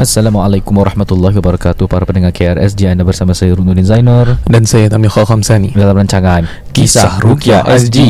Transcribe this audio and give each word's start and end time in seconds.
Assalamualaikum 0.00 0.80
warahmatullahi 0.80 1.36
wabarakatuh. 1.36 1.84
Para 1.84 2.08
pendengar 2.08 2.32
KRSG 2.32 2.88
Anda 2.88 3.04
bersama 3.04 3.36
saya 3.36 3.52
Runuddin 3.52 3.84
Zainur. 3.84 4.40
Dan 4.48 4.64
saya 4.64 4.88
Tamil 4.88 5.12
Khamsani. 5.12 5.76
Dalam 5.76 5.92
rancangan 5.92 6.48
Kisah 6.72 7.20
Rukia 7.20 7.60
SG 7.68 8.00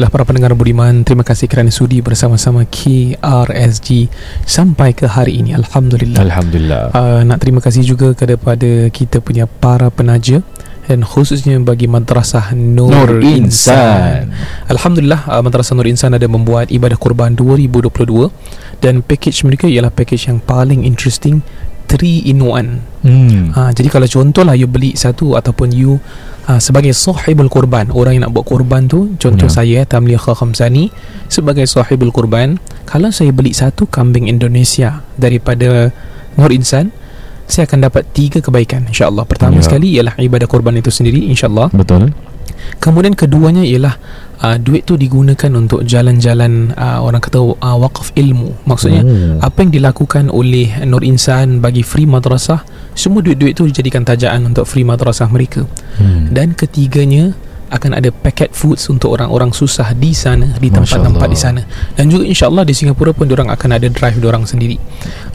Baiklah 0.00 0.16
para 0.16 0.32
pendengar 0.32 0.56
budiman 0.56 1.04
Terima 1.04 1.20
kasih 1.20 1.44
kerana 1.44 1.68
sudi 1.68 2.00
bersama-sama 2.00 2.64
KRSG 2.64 4.08
Sampai 4.48 4.96
ke 4.96 5.04
hari 5.04 5.44
ini 5.44 5.52
Alhamdulillah 5.52 6.24
Alhamdulillah 6.24 6.96
uh, 6.96 7.20
Nak 7.20 7.36
terima 7.36 7.60
kasih 7.60 7.84
juga 7.84 8.16
kepada 8.16 8.88
kita 8.88 9.20
punya 9.20 9.44
para 9.44 9.92
penaja 9.92 10.40
dan 10.88 11.04
khususnya 11.04 11.60
bagi 11.60 11.84
Madrasah 11.84 12.56
Nur, 12.56 12.90
Nur 12.90 13.22
Insan. 13.22 14.32
Insan. 14.32 14.34
Alhamdulillah 14.72 15.22
uh, 15.28 15.44
Madrasah 15.44 15.76
Nur 15.76 15.84
Insan 15.86 16.16
ada 16.16 16.24
membuat 16.24 16.72
ibadah 16.72 16.96
kurban 16.96 17.36
2022 17.36 17.92
dan 18.80 19.04
package 19.04 19.44
mereka 19.44 19.68
ialah 19.68 19.92
package 19.92 20.32
yang 20.32 20.40
paling 20.40 20.82
interesting 20.88 21.44
3 21.90 22.30
in 22.30 22.38
1 22.38 23.02
hmm. 23.02 23.42
Ha, 23.50 23.74
jadi 23.74 23.90
kalau 23.90 24.06
contohlah 24.06 24.54
you 24.54 24.70
beli 24.70 24.94
satu 24.94 25.34
ataupun 25.34 25.74
you 25.74 25.98
ha, 26.46 26.62
sebagai 26.62 26.94
sahibul 26.94 27.50
kurban, 27.50 27.90
orang 27.90 28.14
yang 28.14 28.30
nak 28.30 28.38
buat 28.38 28.46
kurban 28.46 28.86
tu, 28.86 29.10
contoh 29.18 29.50
Ya. 29.50 29.54
saya 29.62 29.78
Tamliah 29.82 30.22
Khamsani 30.22 30.94
sebagai 31.26 31.66
sahibul 31.66 32.14
kurban, 32.14 32.62
kalau 32.86 33.10
saya 33.10 33.34
beli 33.34 33.50
satu 33.50 33.90
kambing 33.90 34.30
Indonesia 34.30 35.02
daripada 35.18 35.90
Nur 36.38 36.54
Insan, 36.54 36.94
saya 37.50 37.66
akan 37.66 37.90
dapat 37.90 38.06
tiga 38.14 38.38
kebaikan 38.38 38.86
insya-Allah. 38.86 39.26
Pertama 39.26 39.58
Ya. 39.58 39.66
sekali 39.66 39.90
ialah 39.98 40.14
ibadah 40.22 40.46
kurban 40.46 40.78
itu 40.78 40.94
sendiri 40.94 41.26
insya-Allah. 41.26 41.74
Betul 41.74 42.14
Kemudian 42.78 43.16
keduanya 43.16 43.64
ialah 43.64 43.94
uh, 44.42 44.56
duit 44.56 44.88
tu 44.88 44.96
digunakan 44.96 45.50
untuk 45.56 45.84
jalan-jalan 45.84 46.74
uh, 46.74 47.00
orang 47.04 47.20
kata 47.20 47.40
uh, 47.40 47.76
wakaf 47.80 48.12
ilmu. 48.16 48.54
Maksudnya 48.64 49.02
oh. 49.04 49.38
apa 49.44 49.66
yang 49.66 49.70
dilakukan 49.72 50.28
oleh 50.28 50.82
Nur 50.86 51.04
Insan 51.04 51.62
bagi 51.62 51.84
free 51.84 52.08
madrasah 52.08 52.62
semua 52.94 53.22
duit-duit 53.22 53.54
itu 53.54 53.64
dijadikan 53.70 54.02
tajaan 54.02 54.50
untuk 54.50 54.66
free 54.66 54.84
madrasah 54.84 55.30
mereka 55.30 55.64
hmm. 55.98 56.34
dan 56.34 56.52
ketiganya 56.52 57.32
akan 57.70 58.02
ada 58.02 58.10
packet 58.10 58.50
foods 58.50 58.82
untuk 58.90 59.14
orang-orang 59.14 59.54
susah 59.54 59.94
di 59.94 60.10
sana 60.10 60.58
di 60.58 60.74
tempat-tempat 60.74 61.28
di 61.30 61.38
sana 61.38 61.62
dan 61.94 62.10
juga 62.10 62.26
insyaAllah 62.26 62.66
di 62.66 62.74
Singapura 62.74 63.14
pun 63.14 63.30
orang 63.30 63.46
akan 63.46 63.78
ada 63.78 63.86
drive 63.86 64.18
orang 64.26 64.42
sendiri 64.42 64.74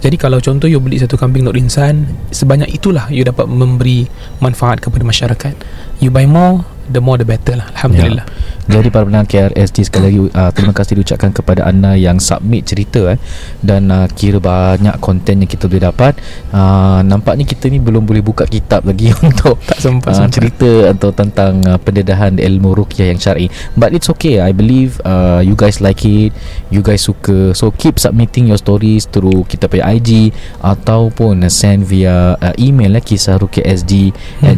jadi 0.03 0.19
kalau 0.19 0.43
contoh 0.43 0.67
you 0.67 0.83
beli 0.83 0.99
satu 0.99 1.15
kambing 1.15 1.47
Nur 1.47 1.55
Insan 1.55 2.11
sebanyak 2.35 2.75
itulah 2.75 3.07
you 3.07 3.23
dapat 3.23 3.47
memberi 3.47 4.11
manfaat 4.43 4.83
kepada 4.83 5.07
masyarakat 5.07 5.55
you 6.03 6.11
buy 6.11 6.27
more 6.27 6.67
the 6.89 7.01
more 7.01 7.17
the 7.17 7.27
better 7.27 7.57
lah 7.57 7.67
Alhamdulillah 7.73 8.25
Jadi 8.65 8.89
para 8.89 9.05
pendengar 9.05 9.29
KRSG 9.29 9.77
sekali 9.85 10.03
lagi 10.09 10.19
uh, 10.33 10.49
terima 10.49 10.73
kasih 10.73 10.97
diucapkan 10.97 11.29
kepada 11.29 11.69
anda 11.69 11.93
yang 11.93 12.17
submit 12.17 12.65
cerita 12.65 13.13
eh 13.13 13.21
dan 13.61 13.93
uh, 13.93 14.09
kira 14.09 14.41
banyak 14.41 14.97
konten 14.97 15.45
yang 15.45 15.49
kita 15.49 15.69
boleh 15.69 15.85
dapat. 15.85 16.17
Uh, 16.49 17.05
nampaknya 17.05 17.45
kita 17.45 17.69
ni 17.69 17.77
belum 17.77 18.09
boleh 18.09 18.25
buka 18.25 18.49
kitab 18.49 18.89
lagi 18.89 19.13
untuk 19.25 19.61
tak 19.69 19.77
sempat, 19.77 20.17
uh, 20.17 20.25
sempat. 20.25 20.33
cerita 20.33 20.71
atau 20.97 21.13
tentang 21.13 21.61
uh, 21.69 21.77
pendedahan 21.77 22.41
ilmu 22.41 22.73
ruqyah 22.73 23.13
yang 23.13 23.21
syar'i. 23.21 23.53
But 23.77 23.93
it's 23.93 24.09
okay. 24.17 24.41
I 24.41 24.49
believe 24.49 24.97
uh, 25.05 25.45
you 25.45 25.53
guys 25.53 25.77
like 25.77 26.01
it. 26.01 26.33
You 26.73 26.81
guys 26.81 27.05
suka. 27.05 27.53
So 27.53 27.69
keep 27.69 28.01
submitting 28.01 28.49
your 28.49 28.57
stories 28.57 29.05
through 29.05 29.45
kita 29.45 29.69
punya 29.69 29.93
IG 29.93 30.33
ataupun 30.65 31.45
send 31.53 31.85
via 31.85 32.33
uh, 32.41 32.55
email 32.57 32.97
eh 32.97 33.03
kisahruqyahsg 33.05 34.09
at 34.41 34.57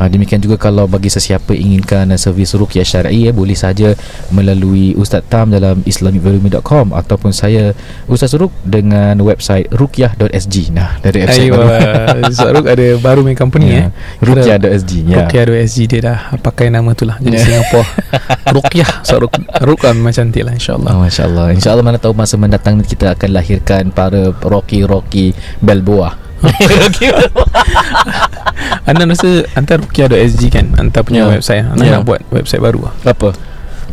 Uh, 0.00 0.08
demikian 0.08 0.40
juga 0.40 0.56
kalau 0.56 0.88
bagi 0.88 1.12
sesiapa 1.12 1.52
inginkan 1.52 2.08
servis 2.16 2.56
ruqyah 2.56 2.80
syar'i 2.82 3.28
eh, 3.28 3.34
boleh 3.36 3.52
saja 3.52 3.92
melalui 4.32 4.96
Ustaz 4.96 5.20
Tam 5.28 5.52
dalam 5.52 5.84
islamicvalume.com 5.84 6.96
ataupun 6.96 7.30
saya 7.30 7.76
Ustaz 8.06 8.32
Ruk 8.32 8.48
dengan 8.64 9.20
website 9.20 9.68
ruqyah.sg. 9.68 10.54
Nah, 10.72 10.96
dari 10.98 11.28
website 11.28 11.52
baru. 11.52 11.68
Ayuh 12.16 12.32
Zaruk 12.32 12.64
ada 12.64 12.86
baru 12.96 13.20
main 13.20 13.36
company 13.36 13.66
Ya. 13.70 13.76
eh 13.76 13.86
Ruqyah.sg 14.24 14.92
ya. 15.04 15.16
Ruqyah.sg 15.20 15.78
dia 15.84 16.00
dah 16.00 16.18
pakai 16.40 16.72
nama 16.72 16.96
tu 16.96 17.04
lah 17.04 17.20
Jadi 17.20 17.36
Ya. 17.36 17.42
Singapura 17.44 17.84
Ruqyah 18.56 18.90
So 19.04 19.20
Ruk, 19.20 19.36
Ruqyah 19.60 19.92
memang 19.92 20.14
cantik 20.14 20.42
lah 20.42 20.54
insyaAllah 20.54 20.92
Oh, 20.96 21.04
Masya 21.04 21.22
Allah 21.26 21.46
Insya 21.52 21.68
Allah 21.74 21.84
mana 21.84 21.98
tahu 21.98 22.16
masa 22.16 22.40
mendatang 22.40 22.80
kita 22.80 23.12
akan 23.12 23.30
lahirkan 23.34 23.92
para 23.92 24.32
Rocky-Rocky 24.32 25.32
Balboa 25.60 26.29
Anda 28.88 29.04
rasa 29.06 29.44
Hantar 29.54 29.80
Ruqyah.sg 29.84 30.42
kan 30.48 30.72
Hantar 30.76 31.04
punya 31.04 31.28
Ya. 31.28 31.36
website 31.36 31.64
Anda 31.68 31.84
Ya. 31.84 31.92
nak 32.00 32.04
buat 32.08 32.24
website 32.32 32.64
baru 32.64 32.88
lah 32.88 32.94
Apa? 33.04 33.36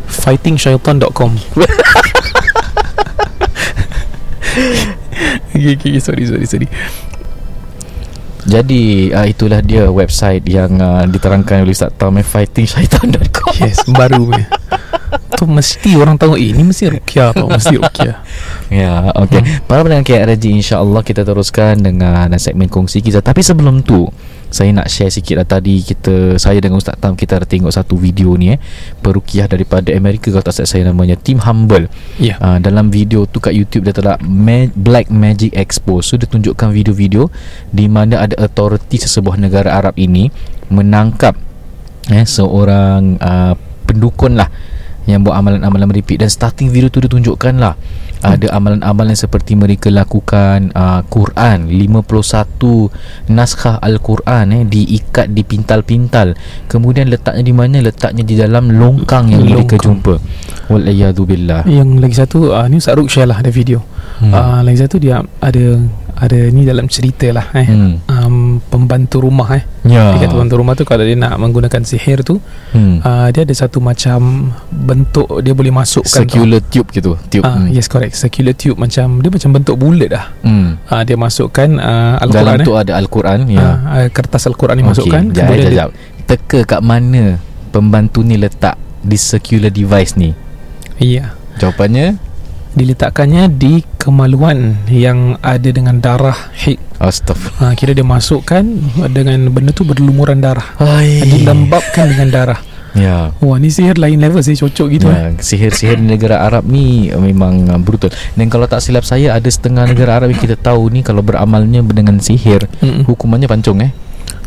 Fightingshaitan.com 0.08 1.36
okay, 5.54 5.72
okay, 5.76 6.00
sorry, 6.00 6.24
sorry, 6.24 6.46
sorry 6.48 6.68
Jadi 8.48 9.12
uh, 9.12 9.28
itulah 9.28 9.60
dia 9.60 9.84
website 9.92 10.40
yang 10.48 10.80
uh, 10.80 11.04
diterangkan 11.04 11.68
oleh 11.68 11.76
Ustaz 11.76 11.92
Tom 12.00 12.16
eh, 12.16 12.24
fightingshaitan.com 12.24 13.52
Yes, 13.60 13.84
baru 13.92 14.24
punya 14.24 14.48
Tu 15.36 15.44
mesti 15.44 15.90
orang 16.00 16.16
tahu 16.16 16.40
Eh, 16.40 16.56
ni 16.56 16.64
mesti 16.64 16.88
Ruqyah 16.88 17.36
tau 17.36 17.52
Mesti 17.52 17.76
Ruqyah 17.76 18.16
Ya, 18.68 19.12
okey. 19.16 19.40
Hmm. 19.40 19.64
Para 19.64 19.80
pendengar 19.80 20.04
KRJ 20.04 20.44
insya-Allah 20.60 21.00
kita 21.00 21.24
teruskan 21.24 21.80
dengan 21.80 22.28
segmen 22.36 22.68
kongsi 22.68 23.00
kisah. 23.00 23.24
Tapi 23.24 23.40
sebelum 23.40 23.80
tu, 23.80 24.04
saya 24.48 24.72
nak 24.72 24.88
share 24.88 25.12
sikit 25.12 25.36
lah 25.36 25.46
tadi 25.46 25.84
kita 25.84 26.40
saya 26.40 26.56
dengan 26.58 26.80
Ustaz 26.80 26.96
Tam 26.96 27.12
kita 27.12 27.36
ada 27.36 27.46
tengok 27.46 27.68
satu 27.68 28.00
video 28.00 28.32
ni 28.34 28.56
eh. 28.56 28.58
Perukiah 29.04 29.44
daripada 29.44 29.92
Amerika 29.92 30.32
kalau 30.32 30.44
tak 30.44 30.56
salah 30.56 30.70
saya 30.70 30.82
namanya 30.88 31.14
Team 31.20 31.40
Humble. 31.44 31.92
Ya 32.16 32.40
Uh, 32.40 32.56
dalam 32.62 32.88
video 32.88 33.26
tu 33.26 33.42
kat 33.42 33.50
YouTube 33.52 33.84
dia 33.84 33.92
terdak 33.92 34.22
Ma- 34.22 34.70
Black 34.72 35.10
Magic 35.10 35.52
Expo. 35.52 36.00
So 36.00 36.16
dia 36.16 36.30
tunjukkan 36.30 36.70
video-video 36.70 37.28
di 37.74 37.90
mana 37.90 38.24
ada 38.24 38.38
authority 38.38 38.96
sesebuah 39.02 39.36
negara 39.36 39.74
Arab 39.74 39.98
ini 39.98 40.30
menangkap 40.72 41.36
eh 42.08 42.24
seorang 42.24 43.20
uh, 43.20 43.52
pendukun 43.84 44.38
lah 44.38 44.48
yang 45.08 45.24
buat 45.24 45.40
amalan-amalan 45.40 45.88
meripik 45.88 46.20
dan 46.20 46.28
starting 46.28 46.68
video 46.68 46.92
tu 46.92 47.00
dia 47.00 47.08
tunjukkan 47.08 47.56
lah 47.56 47.76
ada 48.22 48.46
amalan-amalan 48.50 49.14
seperti 49.14 49.54
mereka 49.54 49.88
lakukan 49.92 50.74
uh, 50.74 51.02
Quran. 51.06 51.70
51 51.70 53.30
naskah 53.30 53.78
Al-Quran 53.78 54.46
eh 54.54 54.62
diikat 54.66 55.30
di 55.30 55.42
pintal-pintal. 55.46 56.34
Kemudian 56.66 57.06
letaknya 57.08 57.44
di 57.46 57.54
mana? 57.54 57.78
Letaknya 57.78 58.26
di 58.26 58.34
dalam 58.34 58.74
longkang 58.74 59.30
yang 59.30 59.46
mereka 59.46 59.78
Longkang. 59.78 60.02
jumpa. 60.02 60.14
Wal 60.68 60.84
billah. 61.24 61.62
Yang 61.64 61.88
lagi 62.02 62.16
satu 62.16 62.38
uh, 62.52 62.66
Ni 62.66 62.76
Ustaz 62.82 62.94
Ruk 62.98 63.08
share 63.08 63.28
lah 63.28 63.40
Ada 63.40 63.50
video. 63.52 63.80
Hmm. 64.18 64.34
uh, 64.34 64.60
Lagi 64.66 64.82
satu 64.82 64.98
dia 64.98 65.22
Ada 65.38 65.78
Ada 66.18 66.50
ni 66.50 66.62
dalam 66.62 66.84
cerita 66.84 67.30
lah 67.30 67.46
eh. 67.52 67.62
Hmm. 67.64 67.92
um, 68.04 68.34
Pembantu 68.60 69.22
rumah 69.22 69.46
eh 69.52 69.62
Ya. 69.82 70.12
Dia 70.12 70.26
kata 70.26 70.34
pembantu 70.34 70.56
rumah 70.56 70.74
tu 70.74 70.82
Kalau 70.82 71.00
dia 71.00 71.14
nak 71.14 71.36
menggunakan 71.36 71.80
sihir 71.80 72.20
tu 72.20 72.42
Hmm. 72.68 72.98
uh, 73.00 73.30
Dia 73.30 73.42
ada 73.42 73.54
satu 73.54 73.78
macam 73.78 74.50
Bentuk 74.68 75.40
Dia 75.40 75.52
boleh 75.52 75.70
masukkan 75.70 76.26
Circular 76.26 76.60
tube 76.60 76.90
gitu. 76.90 77.14
Tube. 77.24 77.40
uh, 77.40 77.54
Hmm. 77.56 77.70
Yes 77.70 77.86
correct 77.86 78.12
Circular 78.14 78.52
tube 78.52 78.76
macam 78.76 79.18
Dia 79.18 79.30
macam 79.30 79.50
bentuk 79.52 79.76
bulat 79.76 80.08
dah 80.10 80.24
Hmm. 80.40 80.76
uh, 80.84 81.02
Dia 81.02 81.14
masukkan 81.14 81.68
uh, 81.72 82.18
Dalam 82.20 82.26
Al-Quran 82.52 82.58
tu 82.60 82.72
eh. 82.72 82.78
ada 82.78 82.92
Al-Quran 82.94 83.38
ya. 83.46 83.62
uh, 83.62 83.76
uh, 83.96 84.06
Kertas 84.08 84.42
Al-Quran 84.44 84.74
ni 84.74 84.84
masukkan 84.84 85.22
Okey, 85.22 85.32
jap, 85.32 85.46
Kemudian 85.46 85.72
jap, 85.72 85.88
dia. 85.94 86.26
Teka 86.26 86.60
kat 86.66 86.80
mana 86.80 87.38
pembantu 87.68 88.20
ni 88.20 88.34
letak 88.34 88.74
di 88.98 89.14
circular 89.14 89.70
device 89.70 90.12
ni? 90.14 90.34
Iya 90.98 91.32
Jawapannya 91.56 92.18
Diletakkannya 92.70 93.48
di 93.48 93.80
kemaluan 94.08 94.80
Yang 94.88 95.36
ada 95.44 95.68
dengan 95.68 96.00
darah 96.00 96.38
hik 96.56 96.80
Astaghfirullah. 96.98 97.62
Ha, 97.62 97.74
kira 97.78 97.94
dia 97.94 98.02
masukkan 98.02 98.64
dengan 99.14 99.54
benda 99.54 99.70
tu 99.70 99.86
berlumuran 99.86 100.42
darah. 100.42 100.66
Hai. 100.82 101.22
Dilembabkan 101.22 102.10
dengan 102.10 102.26
darah. 102.26 102.60
Ya. 102.98 103.30
Wah, 103.38 103.54
ni 103.54 103.70
sihir 103.70 103.94
lain 103.94 104.18
level 104.18 104.42
sih 104.42 104.58
cocok 104.58 104.86
gitu 104.90 105.06
eh. 105.06 105.14
Ya, 105.14 105.26
sihir-sihir 105.38 106.02
di 106.02 106.10
negara 106.10 106.42
Arab 106.42 106.66
ni 106.66 107.06
memang 107.14 107.70
uh, 107.70 107.78
brutal. 107.78 108.10
Dan 108.34 108.50
kalau 108.50 108.66
tak 108.66 108.82
silap 108.82 109.06
saya 109.06 109.38
ada 109.38 109.46
setengah 109.46 109.86
negara 109.86 110.18
Arab 110.18 110.34
yang 110.34 110.42
kita 110.42 110.58
tahu 110.58 110.90
ni 110.90 111.06
kalau 111.06 111.22
beramalnya 111.22 111.86
dengan 111.86 112.18
sihir 112.18 112.66
Mm-mm. 112.82 113.06
hukumannya 113.06 113.46
pancung 113.46 113.78
eh. 113.78 113.94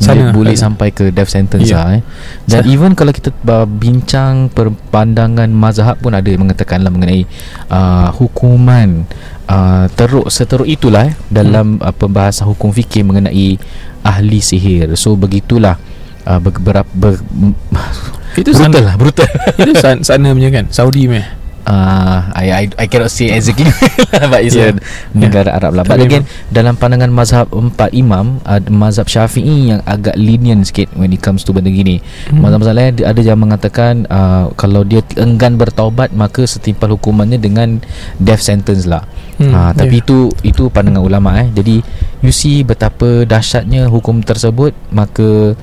Sana, 0.02 0.28
Sana, 0.28 0.34
boleh 0.34 0.58
sana. 0.58 0.74
sampai 0.74 0.90
ke 0.90 1.14
death 1.14 1.30
sentence 1.30 1.70
Ya. 1.70 1.78
lah 1.86 2.02
eh. 2.02 2.04
Dan 2.50 2.66
Sa- 2.66 2.70
even 2.74 2.98
kalau 2.98 3.14
kita 3.14 3.30
uh, 3.32 3.64
bincang 3.64 4.50
pandangan 4.90 5.46
mazhab 5.48 6.02
pun 6.02 6.18
ada 6.18 6.26
yang 6.26 6.42
mengatakan 6.42 6.82
lah 6.82 6.90
mengenai 6.90 7.24
uh, 7.70 8.10
hukuman 8.18 9.06
uh, 9.48 9.86
teruk 9.94 10.28
seteruk 10.30 10.68
itulah 10.68 11.10
eh, 11.10 11.14
dalam 11.32 11.80
uh, 11.82 11.94
pembahasan 11.94 12.50
hukum 12.50 12.70
fikih 12.70 13.06
mengenai 13.06 13.58
ahli 14.02 14.40
sihir. 14.42 14.94
So 14.98 15.16
begitulah 15.16 15.78
uh, 16.26 16.40
ber, 16.42 16.86
ber, 16.94 17.14
Itu 18.40 18.56
brutal 18.56 18.72
sana 18.74 18.80
lah 18.80 18.96
brutal. 18.96 19.28
Itu 19.62 19.74
sana, 19.78 20.00
sana 20.04 20.32
punya 20.32 20.50
kan 20.52 20.66
Saudi 20.72 21.08
meh 21.08 21.42
Uh, 21.62 22.26
I, 22.34 22.46
I 22.50 22.64
I 22.74 22.86
cannot 22.90 23.14
say 23.14 23.30
exactly 23.30 23.70
but 24.34 24.42
it's 24.42 24.58
Yeah. 24.58 24.74
a 24.74 24.82
negara 25.14 25.54
Arab 25.54 25.78
lah. 25.78 25.86
But 25.86 26.02
Tapi 26.02 26.10
again 26.10 26.24
dalam 26.50 26.74
pandangan 26.74 27.14
mazhab 27.14 27.54
empat 27.54 27.94
imam, 27.94 28.42
uh, 28.50 28.58
mazhab 28.74 29.06
Syafi'i 29.06 29.70
yang 29.70 29.82
agak 29.86 30.18
lenient 30.18 30.66
sikit 30.66 30.90
when 30.98 31.14
it 31.14 31.22
comes 31.22 31.46
to 31.46 31.54
benda 31.54 31.70
gini. 31.70 32.02
Hmm. 32.34 32.42
Mazhab 32.42 32.66
lain 32.66 33.06
ada 33.06 33.22
yang 33.22 33.38
mengatakan 33.38 34.10
uh, 34.10 34.50
kalau 34.58 34.82
dia 34.82 35.06
enggan 35.22 35.62
bertaubat 35.62 36.10
maka 36.18 36.50
setimpal 36.50 36.98
hukumannya 36.98 37.38
dengan 37.38 37.78
death 38.18 38.42
sentence 38.42 38.90
lah. 38.90 39.06
Hmm, 39.42 39.54
uh, 39.58 39.72
tapi 39.74 39.98
yeah. 39.98 40.04
itu 40.06 40.18
itu 40.46 40.64
pandangan 40.70 41.02
ulama 41.02 41.42
eh. 41.42 41.50
Jadi 41.50 41.82
you 42.22 42.30
see 42.30 42.62
betapa 42.62 43.26
dahsyatnya 43.26 43.90
hukum 43.90 44.22
tersebut 44.22 44.78
maka 44.94 45.58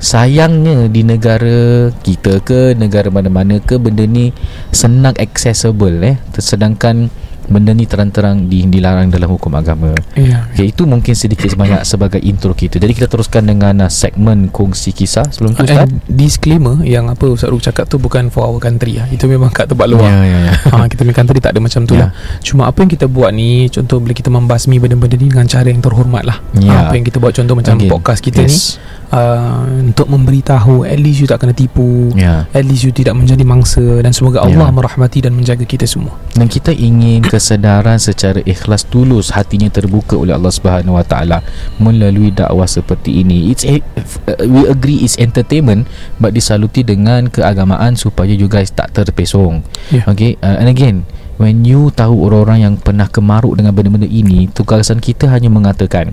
sayangnya 0.00 0.88
di 0.88 1.04
negara 1.04 1.92
kita 2.00 2.40
ke 2.40 2.72
negara 2.74 3.12
mana-mana 3.12 3.60
ke 3.60 3.76
benda 3.76 4.08
ni 4.08 4.32
senang 4.72 5.12
accessible 5.20 5.92
eh 6.00 6.16
sedangkan 6.40 7.12
benda 7.50 7.74
ni 7.74 7.84
terang-terang 7.84 8.46
di, 8.46 8.62
dilarang 8.64 9.10
dalam 9.10 9.26
hukum 9.28 9.50
agama. 9.52 9.90
Ya 10.14 10.46
Okay, 10.50 10.70
itu 10.70 10.86
mungkin 10.86 11.12
sedikit 11.12 11.50
sebanyak 11.50 11.82
sebagai 11.82 12.22
intro 12.22 12.54
kita. 12.54 12.78
Jadi 12.78 12.94
kita 12.94 13.10
teruskan 13.10 13.44
dengan 13.44 13.84
uh, 13.84 13.90
segmen 13.90 14.48
kongsi 14.48 14.94
kisah 14.94 15.26
sebelum 15.28 15.52
tu 15.52 15.66
Ustaz. 15.66 15.84
And 15.84 15.98
disclaimer 16.06 16.78
yang 16.80 17.10
apa 17.10 17.26
Ustaz 17.26 17.50
Ruk 17.50 17.60
cakap 17.60 17.90
tu 17.90 17.98
bukan 17.98 18.30
for 18.30 18.46
our 18.46 18.62
country 18.62 18.96
lah. 18.96 19.10
Itu 19.10 19.26
memang 19.26 19.50
kat 19.50 19.66
tempat 19.66 19.90
luar. 19.90 20.06
Ya, 20.06 20.22
ya, 20.22 20.38
ya. 20.46 20.52
ha, 20.70 20.86
kita 20.90 21.02
punya 21.02 21.16
country 21.16 21.38
tak 21.42 21.52
ada 21.52 21.60
macam 21.60 21.82
tu 21.84 21.92
Ya. 21.92 22.06
lah. 22.06 22.10
Cuma 22.40 22.70
apa 22.70 22.78
yang 22.80 22.90
kita 22.90 23.10
buat 23.10 23.34
ni 23.34 23.66
contoh 23.66 23.98
bila 23.98 24.14
kita 24.14 24.30
membasmi 24.30 24.78
benda-benda 24.78 25.18
ni 25.18 25.26
dengan 25.26 25.46
cara 25.50 25.66
yang 25.66 25.82
terhormat 25.82 26.22
lah. 26.22 26.38
Ya. 26.54 26.70
Ha, 26.70 26.74
apa 26.86 26.94
yang 26.94 27.04
kita 27.04 27.18
buat 27.18 27.34
contoh 27.34 27.58
macam 27.58 27.74
Again, 27.74 27.90
podcast 27.90 28.20
kita 28.22 28.46
ni 28.46 28.54
yes. 28.54 28.78
Uh, 29.10 29.66
untuk 29.66 30.06
memberitahu 30.10 30.86
at 30.86 30.98
least 30.98 31.22
you 31.22 31.28
tak 31.28 31.42
kena 31.42 31.54
tipu. 31.54 32.10
Ya. 32.14 32.46
At 32.50 32.64
least 32.66 32.86
you 32.86 32.94
tidak 32.94 33.14
menjadi 33.18 33.42
mangsa 33.44 33.82
dan 34.02 34.14
semoga 34.14 34.42
Ya. 34.42 34.56
Allah 34.56 34.72
merahmati 34.72 35.20
dan 35.20 35.36
menjaga 35.36 35.68
kita 35.68 35.84
semua. 35.84 36.16
Dan 36.32 36.48
kita 36.48 36.72
ingin 36.72 37.20
kesedaran 37.20 38.00
secara 38.00 38.40
ikhlas 38.42 38.88
tulus 38.88 39.30
hatinya 39.36 39.68
terbuka 39.68 40.16
oleh 40.16 40.32
Allah 40.32 40.50
Subhanahu 40.50 40.96
Wa 40.96 41.04
Taala 41.04 41.38
melalui 41.76 42.32
dakwah 42.32 42.66
seperti 42.66 43.20
ini. 43.20 43.52
It's 43.52 43.66
a, 43.68 43.84
uh, 44.26 44.48
we 44.48 44.64
agree 44.70 45.04
it's 45.04 45.20
entertainment 45.20 45.86
but 46.16 46.32
disaluti 46.32 46.82
dengan 46.86 47.28
keagamaan 47.28 48.00
supaya 48.00 48.32
you 48.32 48.48
guys 48.48 48.72
tak 48.72 48.96
terpesong. 48.96 49.60
Ya. 49.92 50.08
Okay, 50.08 50.40
uh, 50.40 50.56
and 50.56 50.72
again 50.72 51.04
when 51.40 51.64
you 51.64 51.88
tahu 51.96 52.28
orang-orang 52.28 52.58
yang 52.60 52.74
pernah 52.76 53.08
kemaruk 53.08 53.56
dengan 53.56 53.72
benda-benda 53.72 54.04
ini, 54.04 54.52
tugasan 54.52 55.00
kita 55.00 55.24
hanya 55.32 55.48
mengatakan 55.48 56.12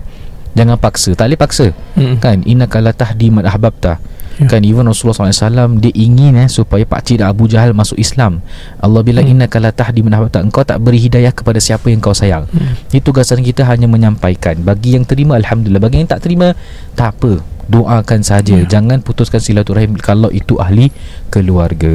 jangan 0.58 0.82
paksa, 0.82 1.14
tak 1.14 1.30
boleh 1.30 1.40
paksa. 1.40 1.66
Mm. 1.94 2.16
Kan 2.18 2.42
innaka 2.44 2.82
la 2.82 2.92
tahdi 2.92 3.30
man 3.30 3.46
ahbabta. 3.46 4.02
Ya. 4.38 4.46
Kan 4.46 4.62
even 4.62 4.86
Rasulullah 4.86 5.34
SAW 5.34 5.82
Dia 5.82 5.90
ingin 5.98 6.38
eh 6.38 6.46
Supaya 6.46 6.86
pakcik 6.86 7.18
dan 7.18 7.34
Abu 7.34 7.50
Jahal 7.50 7.74
masuk 7.74 7.98
Islam 7.98 8.46
Allah 8.78 9.02
bilang 9.02 9.26
Hmm. 9.26 9.34
innaka 9.34 9.58
la 9.58 9.74
tahdi 9.74 10.06
man 10.06 10.14
ahbabta 10.14 10.46
Engkau 10.46 10.62
tak 10.62 10.78
beri 10.78 11.02
hidayah 11.02 11.34
kepada 11.34 11.58
siapa 11.58 11.90
yang 11.90 11.98
kau 11.98 12.14
sayang 12.14 12.46
Mm. 12.54 12.94
Itu 12.94 13.10
tugasan 13.10 13.42
kita 13.42 13.66
hanya 13.66 13.90
menyampaikan 13.90 14.62
Bagi 14.62 14.94
yang 14.94 15.10
terima 15.10 15.42
Alhamdulillah 15.42 15.82
Bagi 15.82 16.06
yang 16.06 16.10
tak 16.14 16.22
terima 16.22 16.54
Tak 16.94 17.18
apa 17.18 17.42
Doakan 17.68 18.22
saja 18.24 18.50
Ya. 18.58 18.80
Jangan 18.80 19.04
putuskan 19.04 19.44
silaturahim 19.44 20.00
Kalau 20.00 20.32
itu 20.32 20.56
ahli 20.58 20.90
keluarga 21.30 21.92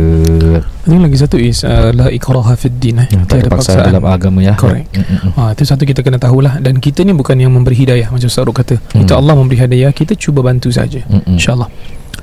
Ini 0.84 0.96
lagi 1.00 1.16
satu 1.16 1.40
is 1.40 1.64
uh, 1.64 1.90
la 1.96 2.12
ikraha 2.12 2.54
fid 2.54 2.76
din 2.76 3.00
eh. 3.02 3.08
ya, 3.08 3.24
Tak 3.24 3.36
ada 3.42 3.48
paksa 3.50 3.80
dalam 3.80 4.04
agama 4.04 4.44
ya 4.44 4.54
Correct. 4.54 4.92
Mm, 4.92 5.02
mm, 5.02 5.18
mm. 5.18 5.32
Ha, 5.32 5.42
itu 5.56 5.64
satu 5.64 5.82
kita 5.88 6.04
kena 6.04 6.20
tahulah 6.20 6.60
dan 6.60 6.78
kita 6.78 7.02
ni 7.02 7.16
bukan 7.16 7.34
yang 7.40 7.50
memberi 7.50 7.74
hidayah 7.74 8.12
macam 8.12 8.28
Ustaz 8.28 8.44
Ruk 8.44 8.54
kata. 8.54 8.76
Hmm. 8.92 9.02
Itu 9.02 9.16
Allah 9.16 9.34
memberi 9.34 9.58
hidayah, 9.58 9.90
kita 9.90 10.14
cuba 10.14 10.44
bantu 10.44 10.68
saja. 10.68 11.02
Mm, 11.08 11.24
mm. 11.24 11.36
InsyaAllah. 11.40 11.68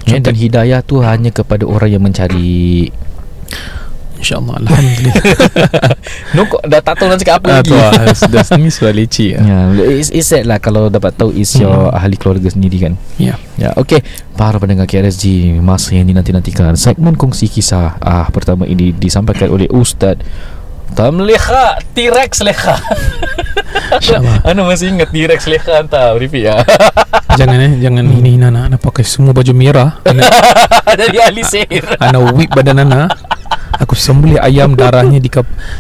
Ya, 0.08 0.18
Dan 0.22 0.36
hidayah 0.38 0.80
tu 0.86 1.04
hanya 1.04 1.30
kepada 1.34 1.68
orang 1.68 1.90
yang 1.92 2.04
mencari 2.06 2.90
InsyaAllah 4.20 4.56
Alhamdulillah 4.60 5.16
No 6.36 6.42
dah 6.62 6.80
tak 6.80 6.94
tahu 6.96 7.08
nak 7.08 7.18
cakap 7.18 7.36
apa 7.40 7.48
Ah, 7.50 7.56
lagi 7.58 7.72
lah 7.72 7.92
Dah 8.30 8.46
ni 8.56 8.70
sudah 8.70 8.92
leceh 8.92 9.30
ya. 9.34 9.40
Ya, 9.42 9.58
it's, 9.90 10.12
it's 10.12 10.28
sad 10.28 10.44
lah 10.44 10.58
kalau 10.58 10.88
dapat 10.88 11.12
tahu 11.14 11.32
is 11.32 11.50
Hmm. 11.52 11.64
your 11.64 11.90
ahli 11.90 12.14
keluarga 12.14 12.48
sendiri 12.48 12.78
kan. 12.80 12.94
Ya. 13.16 13.40
Ya, 13.56 13.74
okey. 13.74 14.04
Para 14.34 14.56
pendengar 14.56 14.86
KRSG, 14.86 15.26
masa 15.58 15.92
yang 15.94 16.06
dinanti-nantikan. 16.06 16.76
Segmen 16.76 17.16
kongsi 17.16 17.48
kisah 17.48 17.98
ah 17.98 18.28
pertama 18.28 18.64
ini 18.64 18.92
disampaikan 18.92 19.50
oleh 19.50 19.66
Ustaz 19.68 20.20
Tamliha 20.90 21.80
T-Rex 21.90 22.42
Leha. 22.42 22.76
InsyaAllah 23.92 24.42
Anu 24.50 24.66
masih 24.66 24.92
ingat 24.92 25.10
T-Rex 25.10 25.46
Leha 25.46 25.74
entah 25.80 26.14
repeat 26.14 26.44
ya. 26.46 26.56
Jangan 27.40 27.58
eh 27.58 27.74
Jangan 27.80 28.04
Hmm. 28.04 28.20
ini 28.20 28.32
Nana 28.36 28.66
Ana 28.66 28.76
pakai 28.76 29.04
semua 29.04 29.32
baju 29.32 29.54
merah 29.54 30.02
Ana, 30.04 30.26
Dari 30.92 31.18
ahli 31.20 31.42
sihir. 31.42 31.86
Ana 31.98 32.20
whip 32.28 32.50
badan 32.52 32.80
Nana 32.80 33.06
Aku 33.90 33.98
sembelih 33.98 34.38
ayam 34.38 34.78
darahnya 34.78 35.18
di 35.18 35.34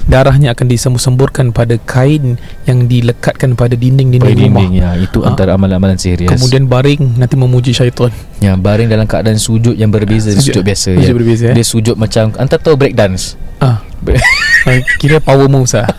darahnya 0.03 0.57
akan 0.57 0.65
disembur-semburkan 0.65 1.53
pada 1.53 1.77
kain 1.77 2.41
yang 2.65 2.89
dilekatkan 2.89 3.53
pada 3.53 3.77
dinding-dinding 3.77 4.25
Pada 4.25 4.33
rumah. 4.50 4.65
dinding 4.65 4.73
ya, 4.81 4.89
itu 4.97 5.21
Ah. 5.21 5.29
antara 5.29 5.53
amalan-amalan 5.53 5.94
sihir 5.94 6.25
yes. 6.25 6.33
Kemudian 6.33 6.65
baring 6.65 7.21
nanti 7.21 7.38
memuji 7.38 7.69
syaitan. 7.69 8.09
ya, 8.41 8.57
baring 8.57 8.89
dalam 8.89 9.06
keadaan 9.06 9.38
sujud 9.38 9.77
yang 9.77 9.94
berbeza 9.94 10.33
dari 10.33 10.41
sujud 10.41 10.65
biasa 10.65 10.97
Sujud 10.97 11.06
ya. 11.06 11.13
berbeza 11.13 11.45
eh. 11.45 11.53
Dia 11.53 11.61
sujud 11.61 11.95
macam 11.95 12.33
anta 12.33 12.57
tahu 12.57 12.73
break 12.73 12.97
dance. 12.97 13.38
Ah. 13.61 13.77
Ah, 14.65 14.81
Kira 14.97 15.21
power 15.21 15.45
moves 15.45 15.77
lah 15.77 15.85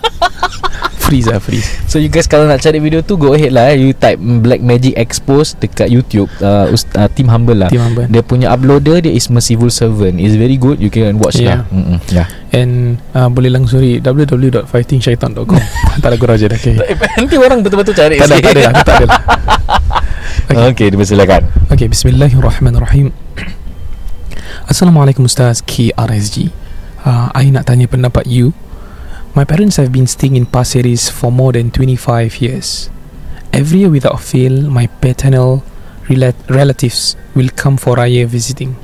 Freeze 1.11 1.27
lah 1.27 1.43
freeze 1.43 1.67
So 1.85 1.99
you 1.99 2.07
guys 2.07 2.25
kalau 2.25 2.47
nak 2.47 2.63
cari 2.63 2.79
video 2.79 3.03
tu 3.03 3.19
Go 3.19 3.35
ahead 3.35 3.51
lah 3.51 3.75
eh. 3.75 3.83
You 3.83 3.91
type 3.91 4.15
Black 4.17 4.63
Magic 4.63 4.95
Expose 4.95 5.59
Dekat 5.59 5.91
YouTube 5.91 6.31
uh, 6.39 6.71
Ust- 6.71 6.95
uh, 6.95 7.11
Team 7.11 7.27
Humble 7.27 7.59
lah 7.59 7.67
Team 7.67 7.83
Humble. 7.83 8.07
Dia 8.07 8.23
punya 8.23 8.47
uploader 8.49 9.03
Dia 9.03 9.11
is 9.11 9.27
Merciful 9.27 9.69
Servant 9.69 10.17
It's 10.17 10.39
very 10.39 10.55
good 10.55 10.79
You 10.79 10.87
can 10.87 11.19
watch 11.19 11.35
Yeah. 11.37 11.67
lah 11.67 11.75
Mm-mm. 11.75 11.99
yeah. 12.09 12.31
And 12.51 13.03
uh, 13.11 13.27
boleh 13.27 13.51
langsung 13.51 13.81
di 13.81 13.99
www.fightingshaitan.com 13.99 15.59
Tak 16.03 16.09
ada 16.09 16.15
gurau 16.15 16.39
je 16.39 16.47
dah 16.47 16.55
okay. 16.55 16.79
Nanti 17.17 17.35
orang 17.35 17.59
betul-betul 17.61 17.93
cari 17.93 18.15
Tak 18.15 18.31
ada, 18.31 18.37
tak 18.39 18.53
ada 18.53 18.61
lah, 18.63 18.73
tak 18.81 18.95
ada 18.95 19.07
lah. 19.11 19.21
Okay, 20.51 20.67
okay 20.69 20.87
dipersilakan 20.91 21.41
Okay, 21.71 21.87
Bismillahirrahmanirrahim 21.87 23.11
Assalamualaikum 24.67 25.27
Ustaz 25.27 25.63
KRSG 25.63 26.51
uh, 27.03 27.31
I 27.33 27.51
nak 27.51 27.67
tanya 27.67 27.87
pendapat 27.87 28.27
you 28.27 28.55
My 29.31 29.47
parents 29.47 29.79
have 29.79 29.95
been 29.95 30.11
staying 30.11 30.35
in 30.35 30.43
Pasir 30.43 30.83
Ris 30.83 31.07
for 31.07 31.31
more 31.31 31.55
than 31.55 31.71
25 31.71 32.43
years. 32.43 32.91
Every 33.55 33.87
year 33.87 33.91
without 33.91 34.19
fail 34.19 34.67
My 34.67 34.91
paternal 34.99 35.63
rela- 36.11 36.35
relatives 36.51 37.15
will 37.39 37.47
come 37.55 37.79
for 37.79 37.95
raya 37.95 38.27
visiting. 38.27 38.75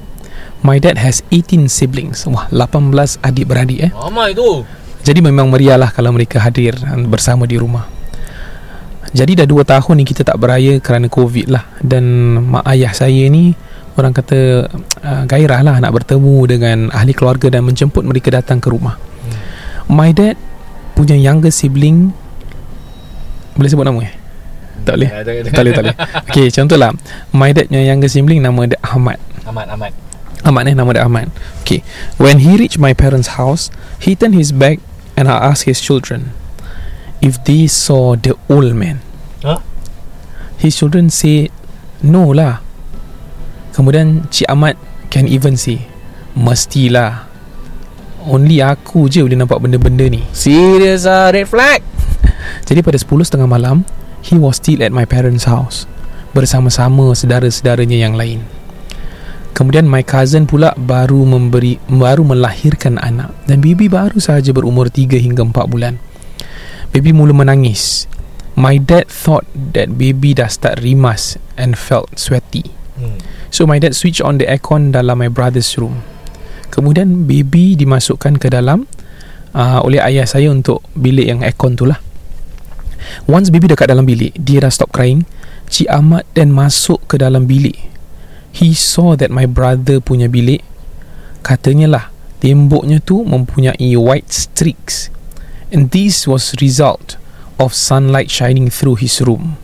My 0.63 0.79
dad 0.79 1.03
has 1.03 1.27
18 1.35 1.67
siblings. 1.67 2.31
Wah, 2.31 2.47
18 2.55 2.95
adik-beradik 3.27 3.91
eh? 3.91 3.91
Mama 3.91 4.31
itu. 4.31 4.63
Jadi 5.03 5.19
memang 5.19 5.51
meriah 5.51 5.75
lah 5.75 5.91
kalau 5.91 6.15
mereka 6.15 6.39
hadir 6.39 6.79
um, 6.95 7.11
bersama 7.11 7.43
di 7.51 7.59
rumah. 7.59 7.91
Jadi 9.11 9.43
dah 9.43 9.51
2 9.51 9.67
tahun 9.67 9.95
ni 9.99 10.07
kita 10.07 10.23
tak 10.23 10.39
beraya 10.39 10.79
kerana 10.79 11.11
COVID 11.11 11.51
lah. 11.51 11.67
Dan 11.83 12.39
mak 12.55 12.71
ayah 12.71 12.95
saya 12.95 13.27
ni 13.27 13.51
Orang 13.99 14.15
kata 14.15 14.71
uh, 15.03 15.25
gairah 15.27 15.65
lah 15.67 15.83
nak 15.83 15.91
bertemu 15.91 16.37
dengan 16.45 16.79
ahli 16.93 17.17
keluarga 17.17 17.49
Dan 17.49 17.65
menjemput 17.65 18.05
mereka 18.05 18.29
datang 18.29 18.61
ke 18.61 18.69
rumah 18.69 19.06
My 19.87 20.11
dad 20.11 20.35
punya 20.99 21.15
younger 21.15 21.55
sibling 21.55 22.11
Boleh 23.55 23.71
sebut 23.71 23.87
nama 23.87 24.01
eh? 24.03 24.13
Tak 24.83 24.95
boleh? 24.99 25.09
Tak 25.11 25.63
boleh, 25.63 25.73
tak 25.73 25.83
boleh. 25.83 25.97
Okay, 26.31 26.47
contohlah. 26.53 26.91
My 27.33 27.51
dad 27.55 27.71
punya 27.71 27.87
younger 27.87 28.11
sibling 28.11 28.43
nama 28.45 28.67
dia 28.67 28.79
Ahmad. 28.83 29.19
Amat 29.47 29.67
amat 29.79 29.93
Ahmad 30.43 30.63
eh? 30.69 30.75
Nama 30.75 30.91
dia 30.91 31.03
Ahmad. 31.07 31.27
Okay. 31.63 31.87
When 32.19 32.43
he 32.43 32.59
reached 32.59 32.83
my 32.83 32.93
parents 32.93 33.39
house 33.39 33.71
He 34.03 34.19
turned 34.19 34.35
his 34.35 34.51
back 34.51 34.83
And 35.15 35.31
I 35.31 35.39
asked 35.39 35.71
his 35.71 35.79
children 35.79 36.35
If 37.25 37.41
they 37.47 37.71
saw 37.71 38.19
the 38.19 38.37
old 38.51 38.75
man. 38.77 39.01
Huh? 39.41 39.63
His 40.61 40.77
children 40.77 41.09
say 41.09 41.49
No 42.03 42.35
lah. 42.35 42.61
Kemudian 43.73 44.29
Cik 44.35 44.51
Ahmad 44.51 44.75
Can 45.09 45.31
even 45.31 45.55
say 45.55 45.87
Mestilah 46.37 47.36
Only 48.27 48.59
aku 48.59 49.07
je 49.07 49.23
boleh 49.23 49.39
nampak 49.39 49.63
benda-benda 49.63 50.11
ni 50.11 50.27
Serious 50.35 51.07
ah 51.07 51.31
Red 51.31 51.47
flag 51.47 51.81
Jadi 52.69 52.83
pada 52.83 52.99
10.30 52.99 53.47
malam 53.47 53.87
He 54.27 54.35
was 54.35 54.59
still 54.59 54.83
at 54.83 54.91
my 54.91 55.07
parents' 55.07 55.47
house 55.47 55.87
Bersama-sama 56.35 57.15
sedara-sedaranya 57.15 58.03
yang 58.03 58.19
lain 58.19 58.43
Kemudian 59.57 59.89
my 59.89 60.05
cousin 60.05 60.45
pula 60.45 60.77
baru 60.77 61.25
memberi 61.25 61.81
baru 61.89 62.29
melahirkan 62.29 63.01
anak 63.01 63.33
dan 63.49 63.65
baby 63.65 63.89
baru 63.89 64.21
sahaja 64.21 64.53
berumur 64.53 64.93
3 64.93 65.17
hingga 65.17 65.49
4 65.49 65.73
bulan. 65.73 65.97
Baby 66.93 67.17
mula 67.17 67.33
menangis. 67.33 68.05
My 68.53 68.77
dad 68.77 69.09
thought 69.09 69.49
that 69.73 69.97
baby 69.97 70.37
dah 70.37 70.53
start 70.53 70.85
rimas 70.85 71.41
and 71.57 71.73
felt 71.73 72.13
sweaty. 72.21 72.69
Hmm. 73.01 73.17
So 73.49 73.65
my 73.65 73.81
dad 73.81 73.97
switch 73.97 74.21
on 74.21 74.37
the 74.37 74.45
aircon 74.45 74.93
dalam 74.93 75.25
my 75.25 75.33
brother's 75.33 75.73
room. 75.81 76.05
Kemudian 76.77 77.25
baby 77.25 77.73
dimasukkan 77.73 78.37
ke 78.37 78.53
dalam 78.53 78.85
uh, 79.57 79.81
oleh 79.81 80.05
ayah 80.05 80.29
saya 80.29 80.53
untuk 80.53 80.85
bilik 80.93 81.25
yang 81.25 81.41
aircon 81.41 81.73
tu 81.73 81.89
lah. 81.89 81.97
Once 83.25 83.49
baby 83.49 83.73
dekat 83.73 83.89
dalam 83.89 84.05
bilik, 84.05 84.37
dia 84.37 84.61
dah 84.61 84.69
stop 84.69 84.93
crying. 84.93 85.25
Cik 85.73 85.89
Ahmad 85.89 86.29
then 86.37 86.53
masuk 86.53 87.01
ke 87.09 87.17
dalam 87.17 87.49
bilik. 87.49 87.89
He 88.53 88.77
saw 88.77 89.17
that 89.17 89.33
my 89.33 89.49
brother 89.49 90.05
punya 90.05 90.29
bilik 90.29 90.61
katanya 91.41 91.87
lah 91.87 92.05
temboknya 92.43 92.99
tu 92.99 93.23
mempunyai 93.23 93.95
white 93.95 94.35
streaks 94.35 95.09
and 95.71 95.95
this 95.95 96.27
was 96.27 96.53
result 96.59 97.15
of 97.57 97.71
sunlight 97.71 98.29
shining 98.29 98.69
through 98.69 98.99
his 99.01 99.23
room. 99.25 99.57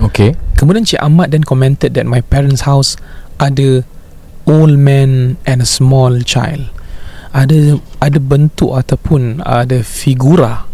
Okay 0.00 0.38
Kemudian 0.60 0.84
Cik 0.84 1.00
Ahmad 1.00 1.32
then 1.32 1.40
commented 1.40 1.96
that 1.96 2.04
my 2.04 2.20
parents' 2.20 2.68
house 2.68 3.00
ada 3.40 3.80
old 4.48 4.76
man 4.76 5.36
and 5.44 5.60
a 5.60 5.68
small 5.68 6.24
child. 6.24 6.72
Ada 7.30 7.78
ada 8.02 8.18
bentuk 8.18 8.74
ataupun 8.74 9.38
ada 9.46 9.86
figura 9.86 10.70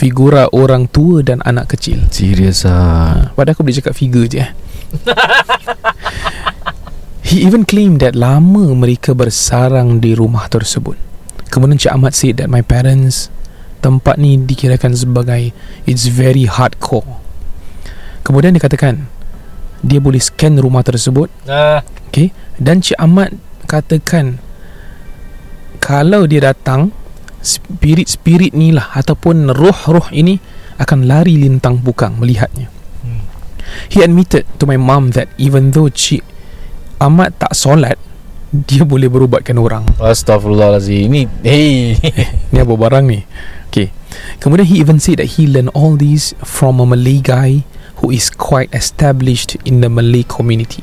figura 0.00 0.48
orang 0.56 0.88
tua 0.88 1.20
dan 1.20 1.44
anak 1.44 1.76
kecil. 1.76 2.08
Serius 2.08 2.64
ah 2.64 3.36
Padahal 3.36 3.52
aku 3.52 3.60
boleh 3.60 3.76
cakap 3.76 3.92
figure 3.92 4.24
je 4.24 4.40
eh. 4.40 4.50
He 7.30 7.44
even 7.44 7.68
claimed 7.68 8.00
that 8.00 8.16
lama 8.16 8.72
mereka 8.72 9.12
bersarang 9.12 10.00
di 10.00 10.16
rumah 10.16 10.48
tersebut. 10.48 10.96
Kemudian 11.52 11.76
Cik 11.76 11.92
Ahmad 11.92 12.16
said 12.16 12.40
that 12.40 12.48
my 12.48 12.64
parents 12.64 13.28
tempat 13.84 14.16
ni 14.16 14.40
dikirakan 14.40 14.96
sebagai 14.96 15.52
it's 15.84 16.08
very 16.08 16.48
hardcore. 16.48 17.20
Kemudian 18.24 18.56
dia 18.56 18.64
katakan 18.64 19.12
dia 19.80 19.98
boleh 19.98 20.20
scan 20.20 20.60
rumah 20.60 20.84
tersebut. 20.84 21.32
Ah. 21.48 21.80
Okay 22.10 22.34
Dan 22.58 22.82
Cik 22.82 22.98
Ahmad 22.98 23.30
katakan 23.70 24.42
Kalau 25.78 26.26
dia 26.26 26.42
datang 26.50 26.90
Spirit-spirit 27.40 28.52
ni 28.52 28.74
lah 28.74 28.90
Ataupun 28.92 29.54
roh-roh 29.54 30.10
ini 30.10 30.36
Akan 30.76 31.06
lari 31.06 31.38
lintang 31.38 31.78
bukang 31.78 32.18
melihatnya. 32.18 32.66
Hmm. 33.06 33.24
He 33.88 34.02
admitted 34.02 34.44
to 34.58 34.66
my 34.66 34.76
mum 34.76 35.14
that 35.14 35.30
Even 35.38 35.70
though 35.70 35.88
Cik 35.88 36.26
Ahmad 36.98 37.38
tak 37.38 37.54
solat 37.54 37.96
Dia 38.50 38.82
boleh 38.82 39.06
berubatkan 39.06 39.54
orang. 39.62 39.86
Astaghfirullahalazim. 40.02 41.06
Ini 41.06 41.22
Hey. 41.46 41.94
Ni 42.50 42.58
apa 42.58 42.74
barang 42.74 43.06
ni? 43.06 43.22
Okay 43.70 43.94
Kemudian 44.42 44.66
he 44.66 44.82
even 44.82 44.98
said 44.98 45.22
that 45.22 45.38
he 45.38 45.46
learned 45.46 45.70
all 45.70 45.94
these 45.94 46.34
From 46.42 46.82
a 46.82 46.86
Malay 46.90 47.22
guy 47.22 47.62
Who 48.00 48.08
is 48.16 48.32
quite 48.32 48.72
established 48.72 49.60
in 49.68 49.84
the 49.84 49.92
Malay 49.92 50.24
community. 50.24 50.80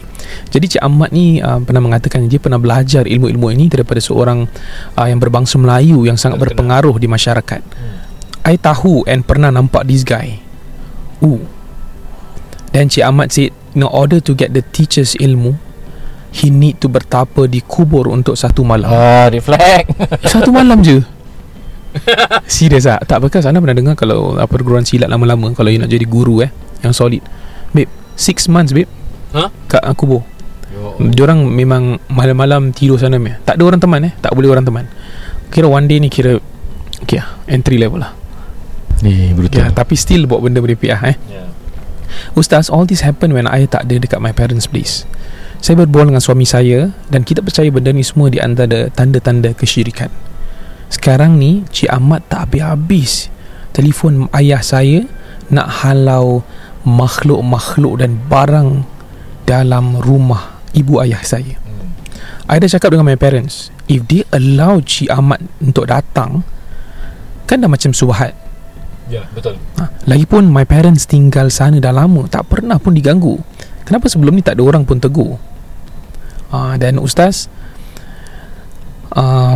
Jadi 0.53 0.77
Cik 0.77 0.83
Ahmad 0.85 1.09
ni 1.09 1.41
uh, 1.41 1.57
pernah 1.63 1.81
mengatakan 1.81 2.29
Dia 2.29 2.37
pernah 2.37 2.59
belajar 2.59 3.07
ilmu-ilmu 3.07 3.47
ini 3.55 3.71
Daripada 3.71 3.97
seorang 4.03 4.45
uh, 4.93 5.07
yang 5.07 5.23
berbangsa 5.23 5.55
Melayu 5.55 6.03
Yang 6.03 6.27
sangat 6.27 6.37
berpengaruh 6.43 6.99
di 6.99 7.07
masyarakat. 7.07 7.61
I 8.47 8.55
tahu 8.59 9.03
and 9.07 9.25
pernah 9.25 9.51
nampak 9.51 9.87
this 9.89 10.05
guy. 10.05 10.39
Ooh. 11.25 11.41
Dan 12.69 12.91
Cik 12.91 13.01
Ahmad 13.07 13.33
said 13.33 13.55
In 13.73 13.87
order 13.87 14.21
to 14.21 14.37
get 14.37 14.53
the 14.53 14.61
teacher's 14.61 15.17
ilmu 15.17 15.57
He 16.29 16.53
need 16.53 16.77
to 16.83 16.91
bertapa 16.91 17.49
di 17.49 17.63
kubur 17.63 18.11
untuk 18.11 18.37
satu 18.37 18.61
malam. 18.61 18.91
Ah 18.91 19.31
reflect. 19.31 19.89
Satu 20.33 20.51
malam 20.53 20.83
je? 20.83 21.01
Serius 22.45 22.85
tak? 22.85 23.09
Tak 23.09 23.25
bekas 23.25 23.47
Anda 23.47 23.57
pernah 23.57 23.73
dengar 23.73 23.95
Kalau 23.97 24.37
apa 24.37 24.53
perguruan 24.53 24.85
silat 24.85 25.09
lama-lama 25.09 25.49
Kalau 25.57 25.71
you 25.71 25.81
nak 25.81 25.89
jadi 25.89 26.05
guru 26.05 26.45
eh 26.45 26.51
Yang 26.81 26.93
solid. 26.97 27.23
Babe 27.73 27.91
Six 28.17 28.49
months 28.49 28.73
babe. 28.73 28.89
Ha? 29.37 29.53
Kat 29.69 29.83
uh, 29.85 29.93
kubur. 29.93 30.25
Diorang 30.97 31.45
memang 31.45 32.01
Malam-malam 32.09 32.73
tidur 32.73 32.97
sana 32.97 33.21
meh. 33.21 33.37
Tak 33.45 33.61
ada 33.61 33.63
orang 33.69 33.81
teman 33.81 34.01
eh. 34.09 34.13
Tak 34.17 34.33
boleh 34.33 34.49
orang 34.49 34.65
teman. 34.65 34.85
Kira 35.53 35.69
one 35.69 35.85
day 35.85 36.01
ni 36.01 36.09
kira 36.09 36.41
Okay 37.05 37.21
lah 37.21 37.29
Entry 37.45 37.77
level 37.77 38.01
lah. 38.01 38.11
Eh 39.05 39.31
okay, 39.31 39.37
brutal 39.37 39.69
Tapi 39.71 39.93
still 39.93 40.25
buat 40.25 40.41
benda 40.41 40.59
merepek 40.59 40.91
lah 40.91 41.13
eh. 41.13 41.17
Yeah. 41.29 41.49
Ustaz 42.33 42.73
All 42.73 42.89
this 42.89 43.05
happen 43.05 43.31
when 43.31 43.45
I 43.45 43.69
tak 43.69 43.85
ada 43.85 44.01
Dekat 44.01 44.19
my 44.19 44.33
parents 44.33 44.65
place. 44.65 45.05
Saya 45.61 45.77
berbual 45.85 46.09
dengan 46.09 46.21
suami 46.21 46.45
saya 46.45 46.89
Dan 47.09 47.21
kita 47.21 47.45
percaya 47.45 47.69
benda 47.69 47.93
ni 47.93 48.01
semua 48.01 48.33
Di 48.33 48.41
antara 48.41 48.89
tanda-tanda 48.89 49.53
kesyirikan. 49.53 50.09
Sekarang 50.89 51.37
ni 51.37 51.67
Cik 51.69 51.93
Ahmad 51.93 52.25
tak 52.25 52.49
habis-habis. 52.49 53.29
Telefon 53.71 54.27
ayah 54.33 54.65
saya 54.65 55.05
Nak 55.53 55.85
halau 55.85 56.41
Makhluk-makhluk 56.83 58.03
dan 58.03 58.19
barang 58.27 58.85
Dalam 59.47 59.97
rumah 60.03 60.59
Ibu 60.75 61.01
ayah 61.01 61.23
saya. 61.23 61.57
Hmm. 61.57 61.89
I 62.51 62.61
dah 62.61 62.69
cakap 62.69 62.93
dengan 62.93 63.07
my 63.07 63.17
parents 63.17 63.73
If 63.87 64.05
they 64.05 64.27
allow 64.35 64.83
Cik 64.83 65.09
Ahmad 65.09 65.41
Untuk 65.63 65.87
datang 65.87 66.43
Kan 67.47 67.63
dah 67.63 67.71
macam 67.71 67.95
subahat 67.95 68.35
Ya 69.07 69.23
betul. 69.31 69.55
Ha, 69.79 69.87
lagipun 70.03 70.51
my 70.51 70.67
parents 70.67 71.07
tinggal 71.07 71.47
sana 71.47 71.79
dah 71.79 71.95
lama 71.95 72.27
Tak 72.27 72.51
pernah 72.51 72.75
pun 72.75 72.91
diganggu. 72.91 73.39
Kenapa 73.87 74.11
sebelum 74.11 74.35
ni 74.35 74.43
tak 74.43 74.59
ada 74.59 74.67
orang 74.67 74.83
pun 74.83 74.99
tegur? 74.99 75.39
Uh, 76.51 76.75
Dan 76.75 76.99
Ustaz 76.99 77.47
uh, 79.15 79.55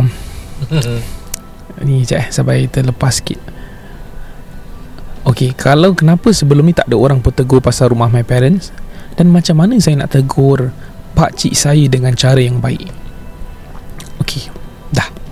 Ni 1.84 2.00
sekejap 2.04 2.16
eh 2.16 2.26
Sampai 2.32 2.64
terlepas 2.72 3.20
sikit 3.20 3.51
Okay 5.22 5.54
Kalau 5.54 5.94
kenapa 5.94 6.34
sebelum 6.34 6.66
ni 6.66 6.74
tak 6.74 6.90
ada 6.90 6.98
orang 6.98 7.22
pun 7.22 7.30
tegur 7.30 7.62
Pasal 7.62 7.94
rumah 7.94 8.10
my 8.10 8.26
parents 8.26 8.74
Dan 9.14 9.30
macam 9.30 9.62
mana 9.62 9.78
saya 9.78 9.98
nak 10.02 10.10
tegur 10.14 10.74
Pak 11.14 11.38
cik 11.38 11.54
saya 11.54 11.84
dengan 11.86 12.16
cara 12.18 12.42
yang 12.42 12.58
baik 12.58 12.90
Okay 14.22 14.50
Dah 14.90 15.22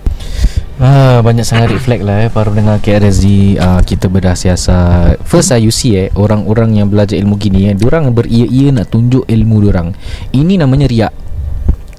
Ah, 0.80 1.20
banyak 1.20 1.44
sangat 1.44 1.76
flag 1.84 2.00
lah 2.00 2.24
eh 2.24 2.30
para 2.32 2.48
pendengar 2.48 2.80
KRSG 2.80 3.60
uh, 3.60 3.84
kita 3.84 4.08
bedah 4.08 4.32
siasat. 4.32 5.20
First 5.28 5.52
you 5.60 5.68
see 5.68 5.92
eh 5.92 6.08
orang-orang 6.16 6.80
yang 6.80 6.88
belajar 6.88 7.20
ilmu 7.20 7.36
gini 7.36 7.68
eh 7.68 7.76
diorang 7.76 8.08
beria-ia 8.16 8.72
nak 8.72 8.88
tunjuk 8.88 9.28
ilmu 9.28 9.56
diorang. 9.60 9.92
Ini 10.32 10.56
namanya 10.56 10.88
riak. 10.88 11.12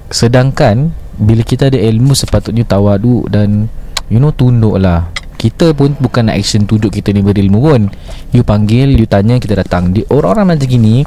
Sedangkan 0.10 0.98
bila 1.13 1.45
kita 1.45 1.69
ada 1.69 1.77
ilmu 1.77 2.17
sepatutnya 2.17 2.65
tawadu 2.65 3.29
dan 3.29 3.69
you 4.10 4.17
know 4.17 4.33
tunduk 4.33 4.81
lah. 4.81 5.13
Kita 5.41 5.74
pun 5.74 5.98
bukan 5.98 6.29
nak 6.29 6.38
action 6.38 6.69
tunjuk 6.69 7.01
kita 7.01 7.10
ni 7.10 7.25
berilmu 7.25 7.57
pun. 7.57 7.89
You 8.29 8.45
panggil, 8.45 8.93
you 8.93 9.10
tanya 9.10 9.41
kita 9.41 9.57
datang. 9.57 9.89
Di, 9.89 10.05
orang-orang 10.13 10.53
macam 10.53 10.69
gini 10.69 11.01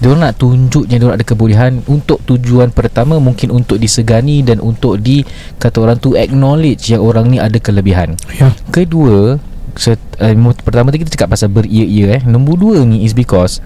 dia 0.00 0.16
nak 0.16 0.40
tunjuk 0.40 0.88
yang 0.88 1.04
dia 1.04 1.12
ada 1.12 1.24
kebolehan 1.26 1.84
untuk 1.84 2.24
tujuan 2.24 2.72
pertama 2.72 3.20
mungkin 3.20 3.52
untuk 3.52 3.76
disegani 3.76 4.40
dan 4.40 4.56
untuk 4.56 4.96
di 4.96 5.20
kata 5.60 5.76
orang 5.76 6.00
tu 6.00 6.16
acknowledge 6.16 6.88
yang 6.88 7.04
orang 7.04 7.28
ni 7.28 7.36
ada 7.36 7.60
kelebihan. 7.60 8.16
Ya 8.40 8.48
Kedua, 8.72 9.36
set, 9.76 10.00
uh, 10.16 10.32
pertama 10.64 10.88
tadi 10.88 11.04
kita 11.04 11.20
cakap 11.20 11.36
pasal 11.36 11.52
beria-ia 11.52 12.16
eh. 12.16 12.22
Nombor 12.24 12.56
dua 12.56 12.80
ni 12.88 13.04
is 13.04 13.12
because 13.12 13.60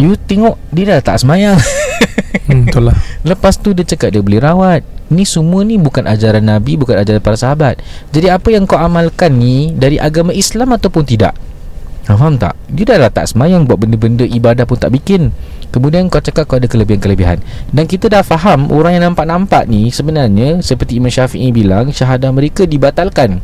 you 0.00 0.16
tengok 0.16 0.56
dia 0.72 0.96
dah 0.96 1.12
tak 1.12 1.20
semayang. 1.20 1.60
hmm, 2.48 2.72
Betul 2.72 2.88
lah 2.88 2.96
Lepas 3.28 3.60
tu 3.60 3.76
dia 3.76 3.84
cakap 3.84 4.16
dia 4.16 4.24
boleh 4.24 4.40
rawat. 4.40 4.93
Ni 5.12 5.28
semua 5.28 5.60
ni 5.66 5.76
bukan 5.76 6.08
ajaran 6.08 6.40
Nabi, 6.40 6.80
bukan 6.80 6.96
ajaran 6.96 7.20
para 7.20 7.36
sahabat. 7.36 7.80
Jadi 8.14 8.32
apa 8.32 8.48
yang 8.48 8.64
kau 8.64 8.80
amalkan 8.80 9.36
ni 9.36 9.76
dari 9.76 10.00
agama 10.00 10.32
Islam 10.32 10.72
ataupun 10.72 11.04
tidak? 11.04 11.36
Ha, 12.04 12.16
faham 12.16 12.36
tak? 12.36 12.52
Dia 12.68 12.84
dah 12.84 12.98
lah 13.08 13.10
tak 13.12 13.32
semayang 13.32 13.64
buat 13.64 13.80
benda-benda 13.80 14.28
ibadah 14.28 14.68
pun 14.68 14.76
tak 14.76 14.92
bikin. 14.92 15.32
Kemudian 15.72 16.12
kau 16.12 16.20
cakap 16.20 16.44
kau 16.44 16.60
ada 16.60 16.68
kelebihan-kelebihan. 16.68 17.40
Dan 17.72 17.84
kita 17.88 18.12
dah 18.12 18.20
faham 18.20 18.68
orang 18.68 19.00
yang 19.00 19.12
nampak-nampak 19.12 19.64
ni 19.66 19.88
sebenarnya 19.88 20.60
seperti 20.60 21.00
Imam 21.00 21.08
Syafi'i 21.08 21.48
bilang 21.48 21.88
syahadah 21.90 22.28
mereka 22.30 22.68
dibatalkan. 22.68 23.40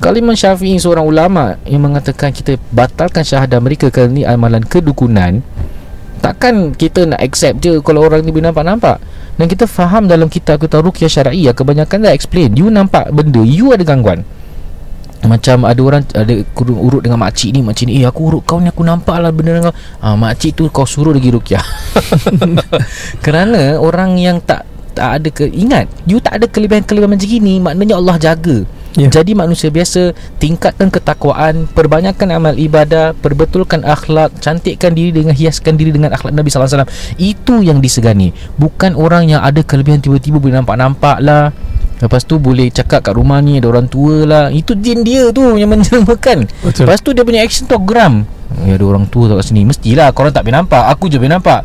Kalau 0.00 0.16
Imam 0.16 0.32
Syafi'i 0.32 0.80
seorang 0.80 1.04
ulama 1.04 1.60
yang 1.68 1.84
mengatakan 1.84 2.32
kita 2.32 2.56
batalkan 2.72 3.20
syahadah 3.20 3.60
mereka 3.60 3.92
kerana 3.92 4.16
ni 4.16 4.24
amalan 4.24 4.64
kedukunan, 4.64 5.44
takkan 6.24 6.72
kita 6.72 7.04
nak 7.04 7.20
accept 7.20 7.60
je 7.60 7.84
kalau 7.84 8.08
orang 8.08 8.24
ni 8.24 8.32
nampak-nampak. 8.32 8.96
Dan 9.40 9.48
kita 9.48 9.64
faham 9.64 10.04
dalam 10.04 10.28
kitab 10.28 10.60
kita 10.60 10.84
Ruqyah 10.84 11.08
Syar'iyyah 11.08 11.56
kebanyakan 11.56 12.04
dah 12.04 12.12
explain. 12.12 12.52
You 12.60 12.68
nampak 12.68 13.08
benda 13.08 13.40
you 13.40 13.72
ada 13.72 13.80
gangguan. 13.80 14.28
Macam 15.20 15.68
ada 15.68 15.80
orang 15.80 16.04
ada 16.16 16.32
urut 16.64 17.04
dengan 17.04 17.20
makcik 17.20 17.52
ni 17.52 17.60
Makcik 17.60 17.92
ni 17.92 18.00
Eh 18.00 18.08
aku 18.08 18.32
urut 18.32 18.40
kau 18.40 18.56
ni 18.56 18.72
aku 18.72 18.80
nampak 18.80 19.20
lah 19.20 19.28
benda 19.28 19.52
dengan 19.52 19.68
kau. 19.68 19.76
Ah, 20.00 20.16
Makcik 20.16 20.56
tu 20.56 20.64
kau 20.72 20.88
suruh 20.88 21.12
lagi 21.12 21.28
rukyah 21.28 21.60
Kerana 23.24 23.76
orang 23.76 24.16
yang 24.16 24.40
tak 24.40 24.64
tak 24.96 25.20
ada 25.20 25.28
ke 25.28 25.44
Ingat 25.44 25.92
You 26.08 26.24
tak 26.24 26.40
ada 26.40 26.48
kelebihan-kelebihan 26.48 27.12
macam 27.12 27.28
gini 27.28 27.60
Maknanya 27.60 28.00
Allah 28.00 28.16
jaga 28.16 28.64
Ya. 28.98 29.06
Jadi 29.06 29.38
manusia 29.38 29.70
biasa 29.70 30.10
Tingkatkan 30.42 30.90
ketakwaan 30.90 31.70
Perbanyakkan 31.70 32.26
amal 32.34 32.58
ibadah 32.58 33.14
Perbetulkan 33.14 33.86
akhlak 33.86 34.34
Cantikkan 34.42 34.98
diri 34.98 35.14
dengan 35.14 35.34
Hiaskan 35.36 35.78
diri 35.78 35.94
dengan 35.94 36.10
akhlak 36.10 36.34
Nabi 36.34 36.50
SAW 36.50 36.88
Itu 37.14 37.62
yang 37.62 37.78
disegani. 37.78 38.34
Bukan 38.58 38.98
orang 38.98 39.30
yang 39.30 39.46
ada 39.46 39.62
kelebihan 39.62 40.02
Tiba-tiba 40.02 40.42
boleh 40.42 40.58
nampak-nampak 40.58 41.22
lah. 41.22 41.54
Lepas 42.00 42.24
tu 42.26 42.40
boleh 42.40 42.72
cakap 42.72 43.06
kat 43.06 43.14
rumah 43.14 43.38
ni 43.38 43.62
Ada 43.62 43.70
orang 43.70 43.86
tua 43.86 44.26
lah. 44.26 44.44
Itu 44.50 44.74
jin 44.74 45.06
dia 45.06 45.30
tu 45.30 45.54
Yang 45.54 45.70
menjelmakan. 45.78 46.50
Betul. 46.66 46.90
Lepas 46.90 46.98
tu 46.98 47.14
dia 47.14 47.22
punya 47.22 47.46
action 47.46 47.70
tu 47.70 47.78
geram. 47.86 48.26
Ya 48.66 48.74
ada 48.74 48.84
orang 48.90 49.06
tua 49.06 49.30
tak 49.30 49.38
kat 49.38 49.54
sini 49.54 49.62
Mestilah 49.62 50.10
korang 50.10 50.34
tak 50.34 50.42
boleh 50.42 50.58
nampak 50.58 50.82
Aku 50.90 51.06
je 51.06 51.22
boleh 51.22 51.30
nampak. 51.30 51.62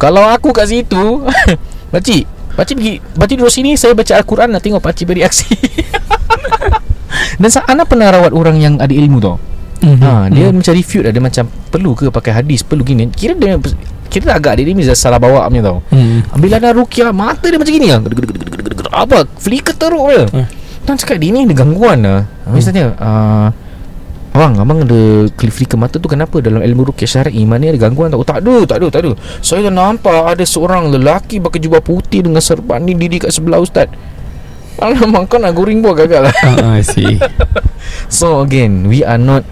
Kalau 0.00 0.24
aku 0.24 0.56
kat 0.56 0.72
situ 0.72 1.20
Pakcik 1.92 2.24
Pakcik 2.56 2.74
pergi 2.80 2.94
Pakcik 3.04 3.36
duduk 3.36 3.52
sini 3.52 3.76
Saya 3.76 3.92
baca 3.92 4.16
Al-Quran 4.16 4.48
Nak 4.56 4.64
tengok 4.64 4.80
pakcik 4.80 5.12
bereaksi 5.12 5.52
Dan 7.42 7.50
Ana 7.66 7.82
pernah 7.82 8.14
rawat 8.14 8.30
orang 8.30 8.56
yang 8.56 8.74
ada 8.78 8.94
ilmu 8.94 9.18
tau 9.18 9.36
Mhm. 9.82 9.98
ha, 9.98 10.30
Dia 10.30 10.46
Mhm. 10.48 10.62
macam 10.62 10.72
refute 10.78 11.02
lah 11.02 11.10
Dia 11.10 11.18
macam 11.18 11.44
Perlu 11.74 11.90
ke 11.98 12.06
pakai 12.06 12.38
hadis 12.38 12.62
Perlu 12.62 12.86
gini 12.86 13.10
Kira 13.10 13.34
dia 13.34 13.58
Kira 14.06 14.38
agak 14.38 14.62
dia 14.62 14.70
ni 14.70 14.86
salah 14.94 15.18
bawa 15.18 15.50
punya 15.50 15.66
tau 15.66 15.82
Mhm. 15.90 16.38
Bila 16.38 16.62
ada 16.62 16.70
rukiah 16.70 17.10
Mata 17.10 17.50
dia 17.50 17.58
macam 17.58 17.74
gini 17.74 17.90
lah. 17.90 17.98
Apa 18.94 19.26
Flicker 19.42 19.74
teruk 19.74 20.06
dia 20.06 20.22
Hmm. 20.30 20.46
Dan 20.86 20.94
cakap 20.94 21.18
dia 21.18 21.34
ni 21.34 21.42
ada 21.42 21.54
gangguan 21.58 21.98
lah 21.98 22.22
Misalnya 22.46 22.94
uh, 22.94 23.50
Abang, 24.32 24.56
abang 24.56 24.80
ada 24.80 25.28
flicker 25.52 25.76
mata 25.76 26.00
tu 26.00 26.08
kenapa 26.08 26.40
dalam 26.40 26.64
ilmu 26.64 26.88
rukiah 26.88 27.04
syar'i 27.04 27.44
mana 27.44 27.68
ada 27.68 27.76
gangguan 27.76 28.08
tak? 28.08 28.16
Oh, 28.16 28.24
tak 28.24 28.40
ada, 28.40 28.64
tak 28.64 28.76
ada, 28.80 28.86
tak 28.88 29.00
ada. 29.04 29.12
Saya 29.44 29.68
dah 29.68 29.74
nampak 29.76 30.24
ada 30.24 30.40
seorang 30.40 30.88
lelaki 30.88 31.36
pakai 31.36 31.60
jubah 31.60 31.84
putih 31.84 32.24
dengan 32.24 32.40
serban 32.40 32.80
ni 32.80 32.96
diri 32.96 33.20
kat 33.20 33.28
sebelah 33.28 33.60
ustaz. 33.60 33.92
Alamak 34.80 35.28
kau 35.28 35.36
nak 35.36 35.52
goreng 35.52 35.84
buah 35.84 36.06
gagal 36.06 36.30
lah. 36.30 36.34
Ah, 36.62 36.80
I 36.80 36.84
see. 36.86 37.20
So 38.08 38.40
again, 38.40 38.88
we 38.88 39.04
are 39.04 39.20
not 39.20 39.44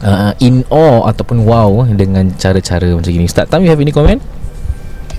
uh, 0.00 0.32
in 0.40 0.64
awe 0.72 1.08
ataupun 1.12 1.44
wow 1.44 1.84
dengan 1.92 2.32
cara-cara 2.36 2.88
macam 2.92 3.10
gini. 3.10 3.28
Ustaz 3.28 3.48
Tam, 3.48 3.60
you 3.64 3.70
have 3.72 3.80
any 3.80 3.92
comment? 3.92 4.22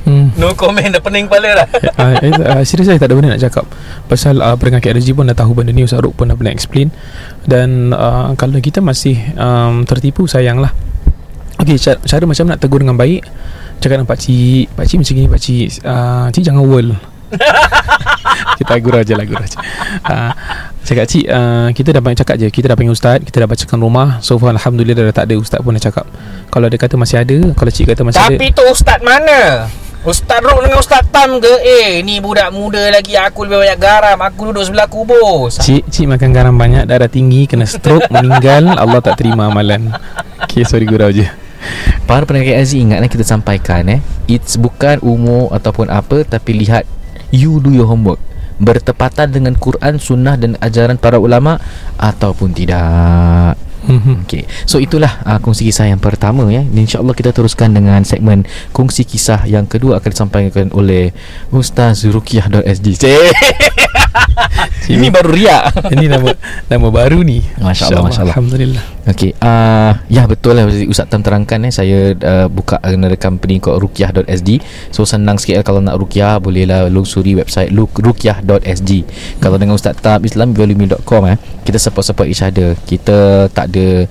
Hmm. 0.07 0.31
No 0.39 0.55
comment, 0.55 0.87
dah 0.87 1.03
pening 1.03 1.27
kepala 1.27 1.51
dah. 1.51 1.67
uh, 1.99 2.15
uh, 2.55 2.63
serius 2.63 2.87
saya 2.87 2.95
tak 2.95 3.11
ada 3.11 3.19
benda 3.19 3.35
nak 3.35 3.43
cakap 3.43 3.67
Pasal 4.07 4.39
uh, 4.39 4.55
pendengar 4.55 4.79
KRG 4.79 5.11
pun 5.11 5.27
dah 5.27 5.35
tahu 5.35 5.51
benda 5.51 5.75
ni 5.75 5.83
Ustaz 5.83 5.99
Ruk 5.99 6.15
pun 6.15 6.31
dah 6.31 6.37
pernah 6.39 6.55
explain 6.55 6.95
Dan 7.43 7.91
uh, 7.91 8.31
kalau 8.39 8.55
kita 8.63 8.79
masih 8.79 9.19
um, 9.35 9.83
tertipu 9.83 10.23
sayang 10.23 10.63
lah 10.63 10.71
Okay 11.59 11.75
cara, 11.75 11.99
cara 12.07 12.23
macam 12.23 12.47
nak 12.47 12.63
tegur 12.63 12.79
dengan 12.79 12.95
baik 12.95 13.19
Cakap 13.83 13.99
dengan 13.99 14.07
pakcik 14.07 14.71
Pakcik 14.79 14.97
macam 15.03 15.11
gini 15.11 15.27
pakcik 15.27 15.65
uh, 15.83 16.25
Cik 16.31 16.43
jangan 16.47 16.63
world 16.63 16.95
Kita 18.55 18.79
gurau 18.79 19.03
je 19.03 19.13
lah 19.17 19.25
gurau 19.27 19.43
je 19.43 19.57
uh, 20.07 20.31
Cakap 20.87 21.03
cik 21.03 21.25
uh, 21.27 21.67
Kita 21.75 21.91
dah 21.91 21.99
banyak 21.99 22.19
cakap 22.23 22.35
je. 22.39 22.47
Kita 22.47 22.71
dah 22.71 22.75
panggil 22.79 22.95
ustaz 22.95 23.19
Kita 23.19 23.43
dah 23.43 23.49
bacakan 23.51 23.77
rumah. 23.83 24.23
So 24.23 24.39
far 24.39 24.55
Alhamdulillah 24.55 25.11
dah 25.11 25.15
tak 25.15 25.27
ada 25.27 25.35
Ustaz 25.35 25.59
pun 25.59 25.75
dah 25.75 25.83
cakap. 25.83 26.07
Kalau 26.47 26.71
dia 26.71 26.79
kata 26.79 26.95
masih 26.95 27.19
ada 27.19 27.37
Kalau 27.51 27.71
cik 27.71 27.85
kata 27.91 28.01
masih 28.07 28.23
ada 28.23 28.37
Tapi 28.39 28.47
tu 28.55 28.63
ustaz 28.71 29.03
mana? 29.03 29.67
Ustaz 30.07 30.39
Ruk 30.39 30.63
dengan 30.63 30.79
Ustaz 30.79 31.03
Tam 31.11 31.35
ke? 31.43 31.51
Eh, 31.59 31.99
ni 32.07 32.23
budak 32.23 32.55
muda 32.55 32.79
lagi 32.87 33.19
Aku 33.19 33.43
lebih 33.43 33.67
banyak 33.67 33.79
garam. 33.81 34.17
Aku 34.23 34.53
duduk 34.53 34.63
sebelah 34.63 34.87
kubur. 34.87 35.51
Cik, 35.51 35.91
cik 35.91 36.07
makan 36.07 36.29
garam 36.31 36.55
banyak 36.55 36.87
Darah 36.87 37.11
tinggi 37.11 37.43
Kena 37.43 37.67
stroke 37.67 38.07
Meninggal. 38.07 38.71
Allah 38.79 39.03
tak 39.03 39.19
terima 39.19 39.51
amalan. 39.51 39.91
Okay 40.47 40.63
sorry 40.63 40.87
gurau 40.87 41.11
je 41.11 41.27
Para 42.07 42.23
pendengar 42.23 42.55
KLZ 42.55 42.71
ingatlah 42.79 43.09
kita 43.11 43.27
sampaikan 43.27 43.83
eh. 43.91 43.99
It's 44.31 44.55
bukan 44.55 45.03
umur 45.03 45.51
ataupun 45.51 45.91
apa 45.91 46.23
Tapi 46.23 46.55
lihat 46.55 46.87
You 47.35 47.59
do 47.59 47.75
your 47.75 47.91
homework 47.91 48.23
Bertepatan 48.57 49.29
dengan 49.29 49.53
Quran, 49.57 50.01
Sunnah 50.01 50.35
dan 50.35 50.57
ajaran 50.59 50.97
para 50.97 51.21
ulama 51.21 51.61
Ataupun 51.97 52.53
tidak 52.53 53.55
Mhm. 53.87 54.27
Okay 54.27 54.43
So 54.67 54.83
itulah 54.83 55.23
uh, 55.23 55.39
kongsi 55.39 55.71
kisah 55.71 55.87
yang 55.87 56.03
pertama 56.03 56.43
ya. 56.51 56.61
InsyaAllah 56.61 57.15
kita 57.15 57.31
teruskan 57.31 57.71
dengan 57.71 58.03
segmen 58.03 58.43
Kongsi 58.75 59.07
kisah 59.07 59.47
yang 59.47 59.63
kedua 59.63 60.03
akan 60.03 60.09
disampaikan 60.11 60.67
oleh 60.75 61.15
Ustaz 61.55 62.03
Rukiah.sg. 62.03 63.03
Ini 64.87 65.07
baru 65.07 65.29
riak 65.31 65.93
Ini 65.95 66.05
nama 66.11 66.31
nama 66.67 66.87
baru 66.91 67.23
ni 67.23 67.43
Masya 67.59 67.95
Allah, 67.95 68.11
Masya. 68.11 68.23
Alhamdulillah 68.27 68.96
Okey, 69.07 69.39
uh, 69.39 70.03
ya 70.11 70.27
betul 70.27 70.59
lah 70.59 70.67
Ustaz 70.67 71.07
Tam 71.07 71.23
terangkan 71.23 71.63
eh 71.63 71.71
saya 71.71 72.11
uh, 72.11 72.51
buka 72.51 72.75
another 72.83 73.15
company 73.15 73.55
called 73.55 73.79
rukiah.sg. 73.79 74.59
So 74.91 75.07
senang 75.07 75.39
sikit 75.39 75.63
lah 75.63 75.65
kalau 75.65 75.79
nak 75.79 75.95
rukiah 75.95 76.43
bolehlah 76.43 76.91
lungsuri 76.91 77.31
website 77.39 77.71
rukiah.sg. 77.71 78.91
Kalau 79.39 79.55
dengan 79.55 79.79
Ustaz 79.79 79.95
Tam 80.03 80.19
islamvalueme.com 80.19 81.23
eh 81.31 81.39
kita 81.63 81.79
support-support 81.79 82.27
each 82.27 82.43
other. 82.43 82.75
Kita 82.83 83.47
tak 83.47 83.71
ada 83.71 84.03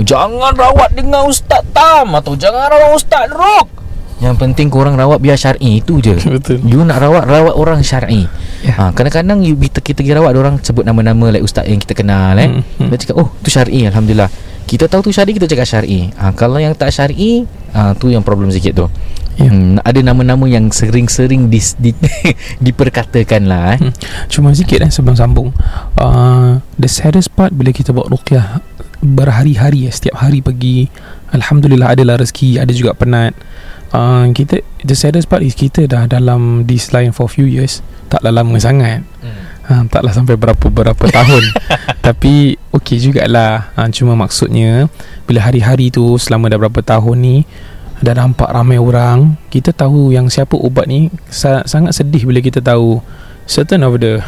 jangan 0.00 0.56
rawat 0.56 0.96
dengan 0.96 1.28
Ustaz 1.28 1.60
Tam 1.76 2.16
atau 2.16 2.32
jangan 2.32 2.72
rawat 2.72 2.96
Ustaz 2.96 3.28
Ruk. 3.28 3.87
Yang 4.18 4.34
penting 4.36 4.66
korang 4.66 4.98
rawat 4.98 5.22
biar 5.22 5.38
syar'i 5.38 5.78
itu 5.78 6.02
je. 6.02 6.18
Betul 6.34 6.58
You 6.66 6.82
nak 6.82 6.98
rawat 6.98 7.24
Rawat 7.24 7.54
orang 7.54 7.80
syar'i 7.82 8.26
Ya. 8.58 8.74
ha, 8.74 8.90
Kadang-kadang 8.90 9.38
you, 9.46 9.54
kita, 9.54 9.78
kita 9.78 10.02
pergi 10.02 10.18
rawat 10.18 10.34
Orang 10.34 10.58
sebut 10.58 10.82
nama-nama 10.82 11.30
Like 11.30 11.46
ustaz 11.46 11.70
yang 11.70 11.78
kita 11.78 11.94
kenal 11.94 12.34
eh. 12.34 12.50
Hmm, 12.50 12.62
hmm. 12.66 12.90
Dia 12.90 12.98
cakap 12.98 13.14
Oh 13.14 13.30
tu 13.38 13.46
syar'i 13.46 13.86
Alhamdulillah 13.86 14.26
Kita 14.66 14.90
tahu 14.90 15.06
tu 15.06 15.10
syar'i 15.14 15.30
Kita 15.30 15.46
cakap 15.46 15.62
syar'i 15.62 16.10
ha, 16.18 16.34
Kalau 16.34 16.58
yang 16.58 16.74
tak 16.74 16.90
syar'i 16.90 17.46
ha, 17.70 17.94
Tu 17.94 18.10
yang 18.10 18.26
problem 18.26 18.50
sikit 18.50 18.74
tu 18.74 18.86
Ya. 19.38 19.54
hmm, 19.54 19.86
Ada 19.86 20.02
nama-nama 20.02 20.50
yang 20.50 20.66
Sering-sering 20.74 21.46
dis, 21.46 21.78
di, 21.78 21.94
Diperkatakan 22.66 23.46
lah 23.46 23.78
eh. 23.78 23.86
Hmm. 23.86 23.94
Cuma 24.26 24.50
sikit 24.50 24.82
eh 24.82 24.90
sebelum 24.90 25.14
sambung 25.14 25.54
uh, 25.94 26.58
The 26.74 26.90
saddest 26.90 27.30
part 27.30 27.54
Bila 27.54 27.70
kita 27.70 27.94
buat 27.94 28.10
ruqyah 28.10 28.58
Berhari-hari 28.98 29.86
eh, 29.86 29.94
Setiap 29.94 30.18
hari 30.18 30.42
pergi 30.42 30.90
Alhamdulillah 31.30 31.94
adalah 31.94 32.18
rezeki 32.18 32.58
Ada 32.58 32.74
juga 32.74 32.98
penat 32.98 33.38
uh, 33.90 34.24
Kita 34.30 34.58
The 34.78 34.92
saddest 34.92 35.26
part 35.26 35.40
is 35.40 35.52
Kita 35.52 35.84
dah 35.84 36.04
dalam 36.04 36.64
This 36.64 36.90
line 36.90 37.10
for 37.10 37.26
few 37.26 37.44
years 37.44 37.80
Taklah 38.08 38.32
lama 38.32 38.56
sangat. 38.56 39.04
Hmm. 39.20 39.42
ha, 39.62 39.84
Taklah 39.84 40.10
sampai 40.10 40.34
berapa-berapa 40.34 41.04
tahun. 41.18 41.44
Tapi 42.00 42.56
Okey 42.70 42.96
jugalah. 42.98 43.68
Ha, 43.74 43.88
Cuma 43.88 44.12
maksudnya 44.14 44.88
Bila 45.22 45.42
hari-hari 45.42 45.88
tu 45.88 46.16
Selama 46.16 46.48
dah 46.48 46.58
berapa 46.58 46.80
tahun 46.80 47.16
ni 47.16 47.36
Dah 47.98 48.14
nampak 48.14 48.48
ramai 48.48 48.76
orang 48.76 49.36
Kita 49.48 49.70
tahu 49.70 50.10
yang 50.10 50.28
siapa 50.28 50.54
ubat 50.54 50.86
ni 50.86 51.08
sa- 51.26 51.64
Sangat 51.64 51.92
sedih 51.94 52.24
bila 52.24 52.38
kita 52.38 52.60
tahu 52.60 53.02
Certain 53.44 53.82
of 53.82 53.98
the 53.98 54.22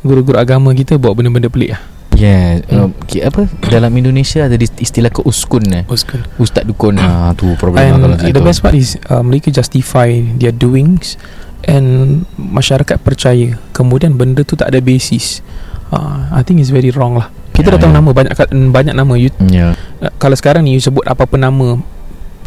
Guru-guru 0.00 0.36
agama 0.36 0.70
kita 0.70 0.94
Buat 0.94 1.16
benda-benda 1.16 1.48
pelik 1.48 1.74
lah 1.74 1.82
Yeah 2.16 2.64
Hmm. 2.66 2.88
um, 2.88 2.90
okay, 2.98 3.20
Apa? 3.22 3.44
Dalam 3.62 3.92
Indonesia 3.92 4.48
Ada 4.48 4.56
istilah 4.56 5.12
keuskun 5.12 5.64
eh. 5.70 5.84
Uskun. 5.86 6.24
Ustaz 6.36 6.64
dukun. 6.64 6.96
Ha, 6.96 7.36
Tu 7.36 7.44
problem 7.60 7.78
lah 7.78 7.84
And 7.84 8.00
kalau 8.00 8.16
macam 8.16 8.32
the 8.32 8.42
best 8.42 8.60
part 8.60 8.72
is 8.72 8.96
uh, 9.06 9.20
Mereka 9.20 9.52
justify 9.52 10.08
Their 10.34 10.50
doings 10.50 11.20
And 11.62 12.24
Masyarakat 12.34 12.96
percaya. 12.98 13.60
Kemudian 13.70 14.14
benda 14.14 14.40
tu 14.40 14.54
tak 14.54 14.70
ada 14.70 14.78
basis. 14.78 15.42
Uh, 15.90 16.24
I 16.30 16.40
think 16.40 16.58
it's 16.58 16.70
very 16.70 16.88
wrong 16.88 17.14
lah. 17.14 17.28
Kita 17.52 17.68
Ya, 17.68 17.74
dah 17.74 17.80
tahu 17.82 17.92
ya. 17.92 17.96
nama 17.98 18.10
Banyak 18.10 18.32
banyak 18.70 18.94
nama. 18.94 19.12
You, 19.14 19.30
Ya 19.46 19.74
uh, 20.00 20.12
Kalau 20.16 20.34
sekarang 20.34 20.64
ni 20.64 20.74
You 20.74 20.80
sebut 20.80 21.04
apa-apa 21.04 21.36
nama 21.36 21.76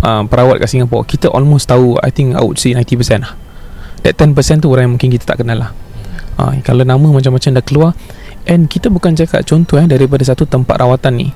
uh, 0.02 0.24
Perawat 0.26 0.60
kat 0.60 0.72
Singapore 0.72 1.04
Kita 1.04 1.30
almost 1.30 1.68
tahu 1.68 2.00
I 2.00 2.10
think 2.10 2.34
I 2.34 2.42
would 2.42 2.58
say 2.58 2.74
90% 2.74 3.22
lah. 3.22 3.38
That 4.02 4.16
10% 4.16 4.34
tu 4.64 4.72
orang 4.72 4.88
yang 4.88 4.94
mungkin 4.96 5.12
kita 5.12 5.28
tak 5.28 5.44
kenal 5.44 5.60
lah. 5.60 5.72
Uh, 6.40 6.56
Kalau 6.64 6.82
nama 6.82 7.04
macam-macam 7.04 7.50
dah 7.52 7.64
keluar 7.64 7.92
And 8.48 8.72
kita 8.72 8.88
bukan 8.88 9.18
cakap 9.18 9.44
contoh 9.44 9.76
eh 9.80 9.88
Daripada 9.90 10.24
satu 10.24 10.48
tempat 10.48 10.80
rawatan 10.80 11.14
ni 11.20 11.28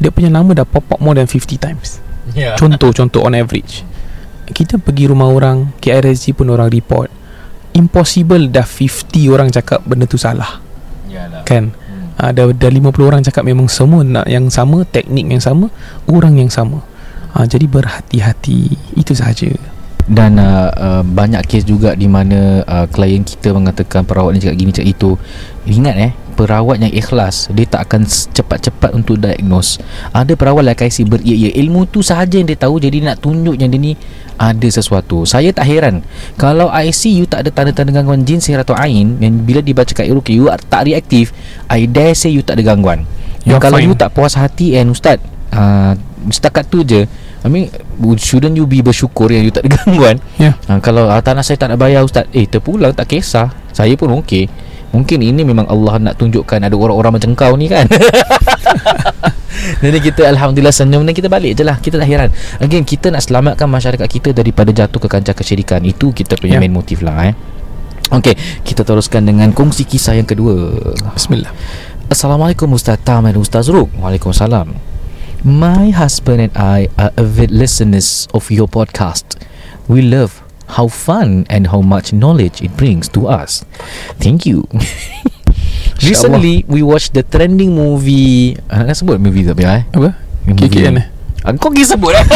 Dia 0.00 0.12
punya 0.12 0.28
nama 0.32 0.52
dah 0.52 0.66
pop 0.66 0.84
up 0.92 1.00
more 1.00 1.16
than 1.16 1.28
50 1.28 1.60
times. 1.60 2.00
Ya. 2.32 2.56
Contoh-contoh 2.56 3.20
on 3.20 3.36
average. 3.36 3.84
Kita 4.50 4.80
pergi 4.80 5.12
rumah 5.12 5.28
orang 5.28 5.76
KRSG 5.78 6.32
pun 6.34 6.48
orang 6.50 6.72
report 6.72 7.12
Impossible 7.76 8.50
dah 8.50 8.66
50 8.66 9.30
orang 9.30 9.48
cakap 9.52 9.84
benda 9.86 10.08
tu 10.08 10.18
salah. 10.18 10.58
Yalah. 11.06 11.46
Kan? 11.46 11.70
Hmm. 11.70 12.18
uh, 12.18 12.30
dah, 12.34 12.50
dah 12.50 12.70
50 12.70 12.90
orang 13.06 13.22
cakap 13.22 13.46
memang 13.46 13.70
semua 13.70 14.02
nak 14.02 14.26
yang 14.26 14.50
sama 14.50 14.82
Teknik 14.82 15.30
yang 15.30 15.42
sama 15.42 15.70
Orang 16.10 16.40
yang 16.40 16.50
sama. 16.50 16.82
Uh, 17.30 17.46
Jadi 17.46 17.70
berhati-hati. 17.70 18.74
Itu 18.98 19.14
sahaja. 19.14 19.54
Dan 20.10 20.42
uh, 20.42 20.70
uh, 20.74 21.02
banyak 21.06 21.46
kes 21.46 21.62
juga 21.62 21.94
di 21.94 22.10
mana 22.10 22.66
uh, 22.66 22.86
klien 22.90 23.22
kita 23.22 23.54
mengatakan 23.54 24.02
perawat 24.02 24.34
ni 24.34 24.42
cakap 24.42 24.56
gini 24.58 24.72
cakap 24.74 24.90
itu. 24.90 25.10
Ingat 25.70 25.96
eh, 26.02 26.12
perawat 26.40 26.80
yang 26.80 26.88
ikhlas 26.88 27.52
dia 27.52 27.68
tak 27.68 27.84
akan 27.84 28.08
cepat-cepat 28.08 28.96
untuk 28.96 29.20
diagnose. 29.20 29.76
Ada 30.16 30.32
perawat 30.32 30.64
like 30.64 30.80
I 30.80 30.88
say 30.88 31.04
beria 31.04 31.52
ilmu 31.52 31.84
tu 31.92 32.00
sahaja 32.00 32.40
yang 32.40 32.48
dia 32.48 32.56
tahu 32.56 32.80
jadi 32.80 33.04
nak 33.04 33.20
tunjuk 33.20 33.60
yang 33.60 33.68
dia 33.68 33.76
ni 33.76 33.92
ada 34.40 34.68
sesuatu. 34.72 35.28
Saya 35.28 35.52
tak 35.52 35.68
heran 35.68 36.00
kalau 36.40 36.72
IC 36.72 37.12
you 37.12 37.28
tak 37.28 37.44
ada 37.44 37.52
tanda-tanda 37.52 37.92
gangguan 37.92 38.24
jin 38.24 38.40
sihir 38.40 38.64
atau 38.64 38.72
ain 38.72 39.20
dan 39.20 39.44
bila 39.44 39.60
dibacakan 39.60 40.08
iruki 40.08 40.40
you 40.40 40.48
tak 40.72 40.88
reaktif, 40.88 41.36
I 41.68 41.84
dare 41.84 42.16
say 42.16 42.32
you 42.32 42.40
tak 42.40 42.56
ada 42.56 42.72
gangguan. 42.72 43.04
Yang 43.44 43.60
kalau 43.60 43.76
fine. 43.76 43.92
you 43.92 43.94
tak 43.96 44.16
puas 44.16 44.32
hati 44.32 44.80
and 44.80 44.96
ustaz 44.96 45.20
uh, 45.52 45.92
setakat 46.32 46.72
tu 46.72 46.80
je 46.84 47.04
I 47.40 47.48
mean 47.48 47.72
Shouldn't 48.20 48.52
you 48.52 48.68
be 48.68 48.84
bersyukur 48.84 49.32
Yang 49.32 49.44
you 49.48 49.52
tak 49.56 49.64
ada 49.64 49.72
gangguan 49.80 50.20
Ya. 50.36 50.60
ha, 50.68 50.76
Kalau 50.84 51.08
ah, 51.08 51.24
tanah 51.24 51.40
saya 51.40 51.56
tak 51.56 51.72
nak 51.72 51.80
bayar 51.80 52.04
Ustaz 52.04 52.28
Eh 52.36 52.44
terpulang 52.44 52.92
tak 52.92 53.16
kisah 53.16 53.48
Saya 53.72 53.96
pun 53.96 54.12
okey 54.20 54.44
Mungkin 54.90 55.22
ini 55.22 55.46
memang 55.46 55.70
Allah 55.70 56.02
nak 56.02 56.18
tunjukkan 56.18 56.66
Ada 56.66 56.74
orang-orang 56.74 57.14
macam 57.14 57.30
kau 57.38 57.54
ni 57.54 57.70
kan? 57.70 57.86
Jadi 59.84 59.98
kita 60.02 60.26
Alhamdulillah 60.26 60.74
senyum 60.74 61.06
Dan 61.06 61.14
kita 61.14 61.30
balik 61.30 61.54
je 61.54 61.62
lah. 61.62 61.78
Kita 61.78 61.94
tak 61.96 62.08
heran. 62.10 62.30
Again 62.58 62.82
kita 62.82 63.14
nak 63.14 63.22
selamatkan 63.22 63.70
masyarakat 63.70 64.06
kita 64.06 64.34
Daripada 64.34 64.74
jatuh 64.74 64.98
ke 64.98 65.06
kancah 65.06 65.34
kesyirikan. 65.34 65.82
Itu 65.86 66.10
kita 66.10 66.34
punya 66.34 66.58
Ya. 66.58 66.62
main 66.62 66.74
motif 66.74 67.06
lah 67.06 67.30
eh. 67.30 67.34
Okey, 68.10 68.34
kita 68.66 68.82
teruskan 68.82 69.22
dengan 69.22 69.54
kongsi 69.54 69.86
kisah 69.86 70.18
yang 70.18 70.26
kedua. 70.26 70.74
Bismillah. 71.14 71.54
Assalamualaikum 72.10 72.66
Ustaz 72.74 72.98
Tam 73.06 73.22
dan 73.22 73.38
Ustaz 73.38 73.70
Ruk. 73.70 73.86
Waalaikumsalam. 74.02 74.74
My 75.46 75.94
husband 75.94 76.42
and 76.42 76.54
I 76.58 76.90
are 76.98 77.14
avid 77.14 77.54
listeners 77.54 78.26
of 78.34 78.50
your 78.50 78.66
podcast. 78.66 79.38
We 79.86 80.02
love 80.02 80.42
how 80.76 80.86
fun 80.86 81.46
and 81.50 81.68
how 81.74 81.82
much 81.82 82.12
knowledge 82.14 82.62
it 82.62 82.74
brings 82.78 83.08
to 83.16 83.26
us. 83.26 83.64
Thank 84.22 84.46
you. 84.46 84.66
Recently, 86.00 86.64
we 86.64 86.80
watched 86.80 87.12
the 87.12 87.22
trending 87.26 87.76
movie. 87.76 88.56
Ah, 88.72 88.88
nak 88.88 88.96
sebut 88.96 89.20
movie 89.20 89.44
tak 89.44 89.60
payah 89.60 89.82
eh? 89.82 89.84
Apa? 89.92 90.10
KKN 90.48 90.94
eh? 90.96 91.06
Ah, 91.44 91.52
Kau 91.56 91.68
pergi 91.68 91.84
sebut 91.84 92.16
eh? 92.16 92.26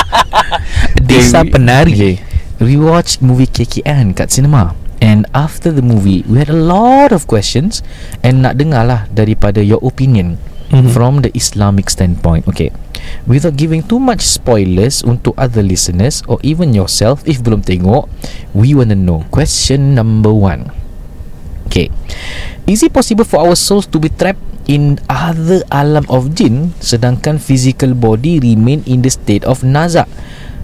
Desa 1.08 1.44
Penari. 1.44 1.92
okay. 1.92 2.14
We 2.60 2.76
watched 2.76 3.20
movie 3.24 3.48
KKN 3.48 4.16
kat 4.16 4.32
cinema. 4.32 4.76
And 5.00 5.24
after 5.32 5.72
the 5.72 5.80
movie, 5.80 6.28
we 6.28 6.44
had 6.44 6.52
a 6.52 6.56
lot 6.56 7.08
of 7.08 7.24
questions 7.24 7.80
and 8.20 8.44
nak 8.44 8.60
dengar 8.60 8.84
lah 8.84 9.08
daripada 9.08 9.64
your 9.64 9.80
opinion 9.80 10.36
Mhm. 10.70 10.90
from 10.94 11.12
the 11.26 11.30
Islamic 11.34 11.90
standpoint. 11.90 12.46
Okay. 12.46 12.70
Without 13.26 13.58
giving 13.58 13.82
too 13.82 13.98
much 13.98 14.22
spoilers 14.22 15.02
untuk 15.02 15.34
other 15.34 15.66
listeners 15.66 16.22
or 16.30 16.38
even 16.46 16.70
yourself 16.70 17.26
if 17.26 17.42
belum 17.42 17.66
tengok, 17.66 18.06
we 18.54 18.70
want 18.72 18.94
to 18.94 18.98
know. 18.98 19.26
Question 19.34 19.98
number 19.98 20.30
one. 20.30 20.70
Okay. 21.66 21.90
Is 22.66 22.82
it 22.82 22.94
possible 22.94 23.26
for 23.26 23.42
our 23.42 23.58
souls 23.58 23.86
to 23.90 23.98
be 23.98 24.10
trapped 24.10 24.42
in 24.70 24.98
other 25.10 25.66
alam 25.74 26.06
of 26.06 26.34
jin 26.38 26.70
sedangkan 26.78 27.42
physical 27.42 27.94
body 27.94 28.38
remain 28.38 28.86
in 28.86 29.02
the 29.02 29.10
state 29.10 29.42
of 29.42 29.66
nazak 29.66 30.06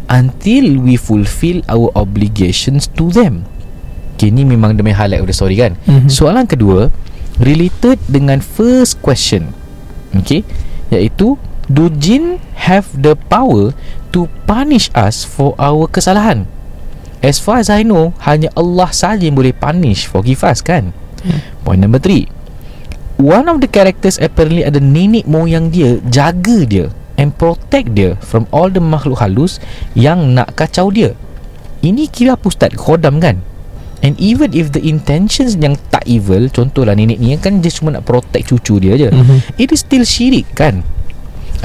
until 0.06 0.78
we 0.78 0.94
fulfill 0.94 1.62
our 1.66 1.90
obligations 1.98 2.86
to 2.94 3.10
them? 3.10 3.42
Okay, 4.14 4.30
ni 4.30 4.46
memang 4.46 4.78
demi 4.78 4.94
highlight 4.94 5.20
of 5.20 5.28
the 5.28 5.34
story 5.34 5.58
kan? 5.58 5.74
Mhm. 5.86 6.08
Soalan 6.08 6.46
kedua 6.46 6.94
related 7.42 7.98
dengan 8.06 8.38
first 8.38 9.02
question. 9.02 9.50
Okay, 10.14 10.46
iaitu 10.92 11.40
do 11.66 11.90
jin 11.98 12.38
have 12.54 12.86
the 12.94 13.18
power 13.26 13.74
to 14.14 14.30
punish 14.46 14.92
us 14.94 15.26
for 15.26 15.58
our 15.58 15.90
kesalahan? 15.90 16.46
As 17.24 17.42
far 17.42 17.58
as 17.58 17.72
I 17.72 17.82
know, 17.82 18.14
hanya 18.22 18.52
Allah 18.54 18.92
saja 18.94 19.26
yang 19.26 19.34
boleh 19.34 19.56
punish, 19.56 20.06
forgive 20.06 20.46
us 20.46 20.62
kan? 20.62 20.94
Hmm. 21.26 21.40
Point 21.66 21.82
number 21.82 21.98
three. 21.98 22.30
One 23.16 23.48
of 23.48 23.64
the 23.64 23.66
characters 23.66 24.20
apparently 24.20 24.62
ada 24.62 24.76
nenek 24.76 25.24
moyang 25.24 25.72
dia 25.72 25.96
jaga 26.12 26.68
dia 26.68 26.92
and 27.16 27.32
protect 27.32 27.96
dia 27.96 28.20
from 28.20 28.44
all 28.52 28.68
the 28.68 28.78
makhluk 28.78 29.18
halus 29.18 29.56
yang 29.96 30.36
nak 30.36 30.52
kacau 30.52 30.92
dia. 30.92 31.16
Ini 31.80 32.12
kira 32.12 32.36
apa 32.36 32.46
ustaz? 32.52 32.76
Khodam 32.76 33.18
kan? 33.18 33.40
And 34.06 34.14
even 34.22 34.54
if 34.54 34.70
the 34.70 34.78
intentions 34.86 35.58
yang 35.58 35.74
tak 35.90 36.06
evil, 36.06 36.46
contohlah 36.46 36.94
nenek 36.94 37.18
ni 37.18 37.34
kan 37.42 37.58
dia 37.58 37.74
cuma 37.74 37.90
nak 37.98 38.06
protect 38.06 38.54
cucu 38.54 38.78
dia 38.78 38.94
je. 38.94 39.10
Mhm. 39.10 39.58
It 39.58 39.74
is 39.74 39.82
still 39.82 40.06
syirik 40.06 40.46
kan? 40.54 40.86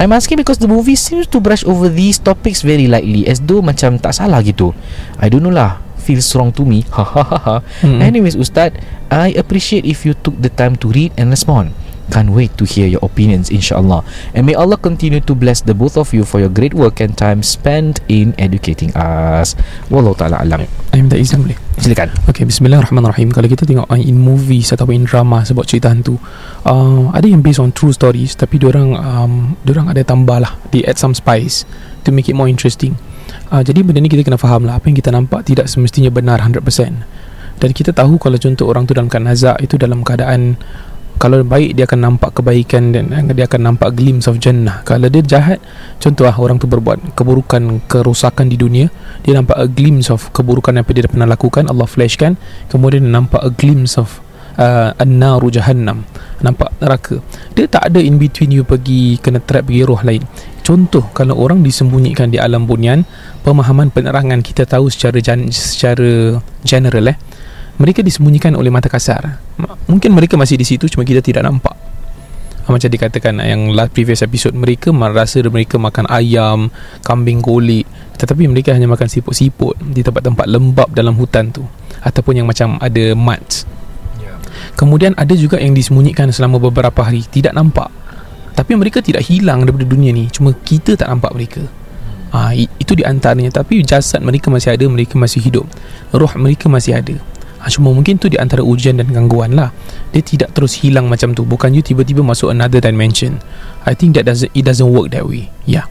I'm 0.02 0.10
asking 0.10 0.42
because 0.42 0.58
the 0.58 0.66
movie 0.66 0.98
seems 0.98 1.30
to 1.30 1.38
brush 1.38 1.62
over 1.62 1.86
these 1.86 2.18
topics 2.18 2.66
very 2.66 2.90
lightly 2.90 3.30
as 3.30 3.38
though 3.38 3.62
macam 3.62 4.02
tak 4.02 4.18
salah 4.18 4.42
gitu. 4.42 4.74
I 5.22 5.30
don't 5.30 5.46
know 5.46 5.54
lah. 5.54 5.78
Feels 6.02 6.26
wrong 6.34 6.50
to 6.58 6.66
me. 6.66 6.82
Ha 6.98 7.04
ha 7.06 7.22
ha 7.22 7.38
ha. 7.38 7.56
Mm-mm. 7.86 8.02
Anyways, 8.02 8.34
Ustaz, 8.34 8.74
I 9.06 9.30
appreciate 9.38 9.86
if 9.86 10.02
you 10.02 10.18
took 10.18 10.34
the 10.42 10.50
time 10.50 10.74
to 10.82 10.90
read 10.90 11.14
and 11.14 11.30
respond. 11.30 11.70
Can't 12.12 12.36
wait 12.36 12.52
to 12.60 12.68
hear 12.68 12.84
your 12.84 13.00
opinions, 13.00 13.48
inshallah. 13.48 14.04
And 14.36 14.44
may 14.44 14.52
Allah 14.52 14.76
continue 14.76 15.24
to 15.24 15.32
bless 15.32 15.64
the 15.64 15.72
both 15.72 15.96
of 15.96 16.12
you 16.12 16.28
for 16.28 16.44
your 16.44 16.52
great 16.52 16.76
work 16.76 17.00
and 17.00 17.16
time 17.16 17.40
spent 17.40 18.04
in 18.12 18.36
educating 18.36 18.92
us. 18.92 19.56
Wallahu 19.88 20.20
ta'ala 20.20 20.44
alam. 20.44 20.68
I 20.92 21.00
minta 21.00 21.16
izin 21.16 21.40
boleh? 21.40 21.56
Silakan. 21.80 22.12
Okay, 22.28 22.44
bismillahirrahmanirrahim. 22.44 23.32
Kalau 23.32 23.48
kita 23.48 23.64
tengok 23.64 23.88
uh, 23.88 23.96
in 23.96 24.20
movies 24.20 24.76
ataupun 24.76 24.92
in 24.92 25.04
drama 25.08 25.40
sebab 25.40 25.64
cerita 25.64 25.88
hantu, 25.88 26.20
uh, 26.68 27.08
ada 27.16 27.24
yang 27.24 27.40
based 27.40 27.64
on 27.64 27.72
true 27.72 27.96
stories 27.96 28.36
tapi 28.36 28.60
diorang 28.60 28.92
um, 28.92 29.56
diorang 29.64 29.88
ada 29.88 30.04
tambah 30.04 30.36
lah, 30.36 30.52
they 30.68 30.84
add 30.84 31.00
some 31.00 31.16
spice 31.16 31.64
to 32.04 32.12
make 32.12 32.28
it 32.28 32.36
more 32.36 32.52
interesting. 32.52 32.92
Uh, 33.48 33.64
jadi 33.64 33.80
benda 33.80 34.04
ni 34.04 34.12
kita 34.12 34.20
kena 34.20 34.36
faham 34.36 34.68
lah 34.68 34.76
apa 34.76 34.92
yang 34.92 35.00
kita 35.00 35.08
nampak 35.08 35.48
tidak 35.48 35.64
semestinya 35.64 36.12
benar 36.12 36.44
100%. 36.44 36.60
Dan 37.62 37.70
kita 37.70 37.94
tahu 37.94 38.18
kalau 38.18 38.36
contoh 38.36 38.66
orang 38.66 38.84
tu 38.84 38.92
dalam 38.92 39.06
keadaan 39.06 39.30
nazak 39.30 39.56
itu 39.62 39.78
dalam 39.78 40.02
keadaan 40.02 40.58
kalau 41.20 41.44
baik 41.46 41.76
dia 41.78 41.84
akan 41.86 42.00
nampak 42.12 42.40
kebaikan 42.40 42.90
dan 42.90 43.12
dia 43.32 43.44
akan 43.46 43.74
nampak 43.74 43.94
glimpse 43.94 44.26
of 44.26 44.40
jannah. 44.42 44.82
Kalau 44.82 45.06
dia 45.06 45.22
jahat, 45.22 45.58
contoh 46.02 46.26
lah 46.26 46.34
orang 46.34 46.58
tu 46.58 46.66
berbuat 46.66 47.14
keburukan, 47.14 47.84
kerosakan 47.86 48.50
di 48.50 48.56
dunia, 48.58 48.90
dia 49.22 49.38
nampak 49.38 49.54
a 49.58 49.66
glimpse 49.70 50.10
of 50.10 50.32
keburukan 50.34 50.74
apa 50.78 50.90
dia 50.90 51.06
pernah 51.06 51.28
lakukan, 51.28 51.70
Allah 51.70 51.86
flashkan, 51.86 52.34
kemudian 52.72 53.06
dia 53.06 53.12
nampak 53.14 53.38
a 53.38 53.50
glimpse 53.54 53.94
of 54.00 54.18
uh, 54.58 54.92
an-naru 54.98 55.52
jahannam, 55.52 56.02
nampak 56.42 56.74
neraka. 56.82 57.22
Dia 57.54 57.70
tak 57.70 57.92
ada 57.92 58.00
in 58.02 58.18
between 58.18 58.50
you 58.50 58.66
pergi 58.66 59.20
kena 59.22 59.38
trap 59.40 59.70
pergi 59.70 59.86
roh 59.86 60.00
lain. 60.02 60.24
Contoh 60.62 61.10
kalau 61.10 61.38
orang 61.42 61.62
disembunyikan 61.62 62.30
di 62.30 62.38
alam 62.38 62.66
bunyan, 62.66 63.02
pemahaman 63.42 63.90
penerangan 63.90 64.42
kita 64.42 64.62
tahu 64.66 64.86
secara 64.90 65.18
secara 65.50 66.38
general 66.62 67.10
eh 67.10 67.18
mereka 67.80 68.04
disembunyikan 68.04 68.52
oleh 68.56 68.68
mata 68.68 68.90
kasar. 68.90 69.40
Mungkin 69.88 70.12
mereka 70.12 70.36
masih 70.36 70.60
di 70.60 70.66
situ 70.68 70.88
cuma 70.92 71.02
kita 71.02 71.24
tidak 71.24 71.46
nampak. 71.46 71.74
Ah, 72.62 72.70
macam 72.70 72.86
dikatakan 72.86 73.42
yang 73.42 73.74
last 73.74 73.90
previous 73.90 74.22
episode 74.22 74.54
mereka 74.54 74.94
merasa 74.94 75.42
mereka 75.42 75.82
makan 75.82 76.06
ayam 76.06 76.70
kambing 77.02 77.42
kulit 77.42 77.90
tetapi 78.22 78.46
mereka 78.46 78.70
hanya 78.70 78.86
makan 78.86 79.10
siput-siput 79.10 79.74
di 79.82 79.98
tempat-tempat 79.98 80.46
lembab 80.46 80.86
dalam 80.94 81.18
hutan 81.18 81.50
tu 81.50 81.66
ataupun 81.98 82.38
yang 82.38 82.46
macam 82.46 82.78
ada 82.78 83.18
mud. 83.18 83.42
Kemudian 84.78 85.10
ada 85.18 85.34
juga 85.34 85.58
yang 85.58 85.74
disembunyikan 85.74 86.30
selama 86.30 86.62
beberapa 86.62 87.02
hari 87.02 87.26
tidak 87.26 87.50
nampak. 87.50 87.90
Tapi 88.54 88.78
mereka 88.78 89.02
tidak 89.02 89.26
hilang 89.26 89.66
daripada 89.66 89.82
dunia 89.88 90.14
ni 90.14 90.30
cuma 90.30 90.54
kita 90.54 90.94
tak 90.94 91.10
nampak 91.10 91.34
mereka. 91.34 91.66
Ah, 92.30 92.54
i- 92.54 92.70
itu 92.78 92.94
di 92.94 93.02
antaranya 93.02 93.50
tapi 93.50 93.82
jasad 93.82 94.22
mereka 94.22 94.54
masih 94.54 94.70
ada 94.78 94.86
mereka 94.86 95.18
masih 95.18 95.42
hidup. 95.42 95.66
Roh 96.14 96.30
mereka 96.38 96.70
masih 96.70 96.94
ada 96.94 97.18
ha, 97.62 97.70
cuma 97.70 97.94
mungkin 97.94 98.18
tu 98.18 98.26
di 98.26 98.36
antara 98.36 98.66
ujian 98.66 98.98
dan 98.98 99.06
gangguan 99.08 99.54
lah 99.54 99.70
dia 100.10 100.20
tidak 100.20 100.50
terus 100.50 100.82
hilang 100.82 101.06
macam 101.06 101.30
tu 101.32 101.46
bukan 101.46 101.70
you 101.70 101.80
tiba-tiba 101.80 102.26
masuk 102.26 102.50
another 102.50 102.82
dimension 102.82 103.38
I 103.86 103.94
think 103.94 104.18
that 104.18 104.26
doesn't 104.26 104.50
it 104.50 104.66
doesn't 104.66 104.90
work 104.90 105.14
that 105.14 105.22
way 105.22 105.48
yeah 105.64 105.86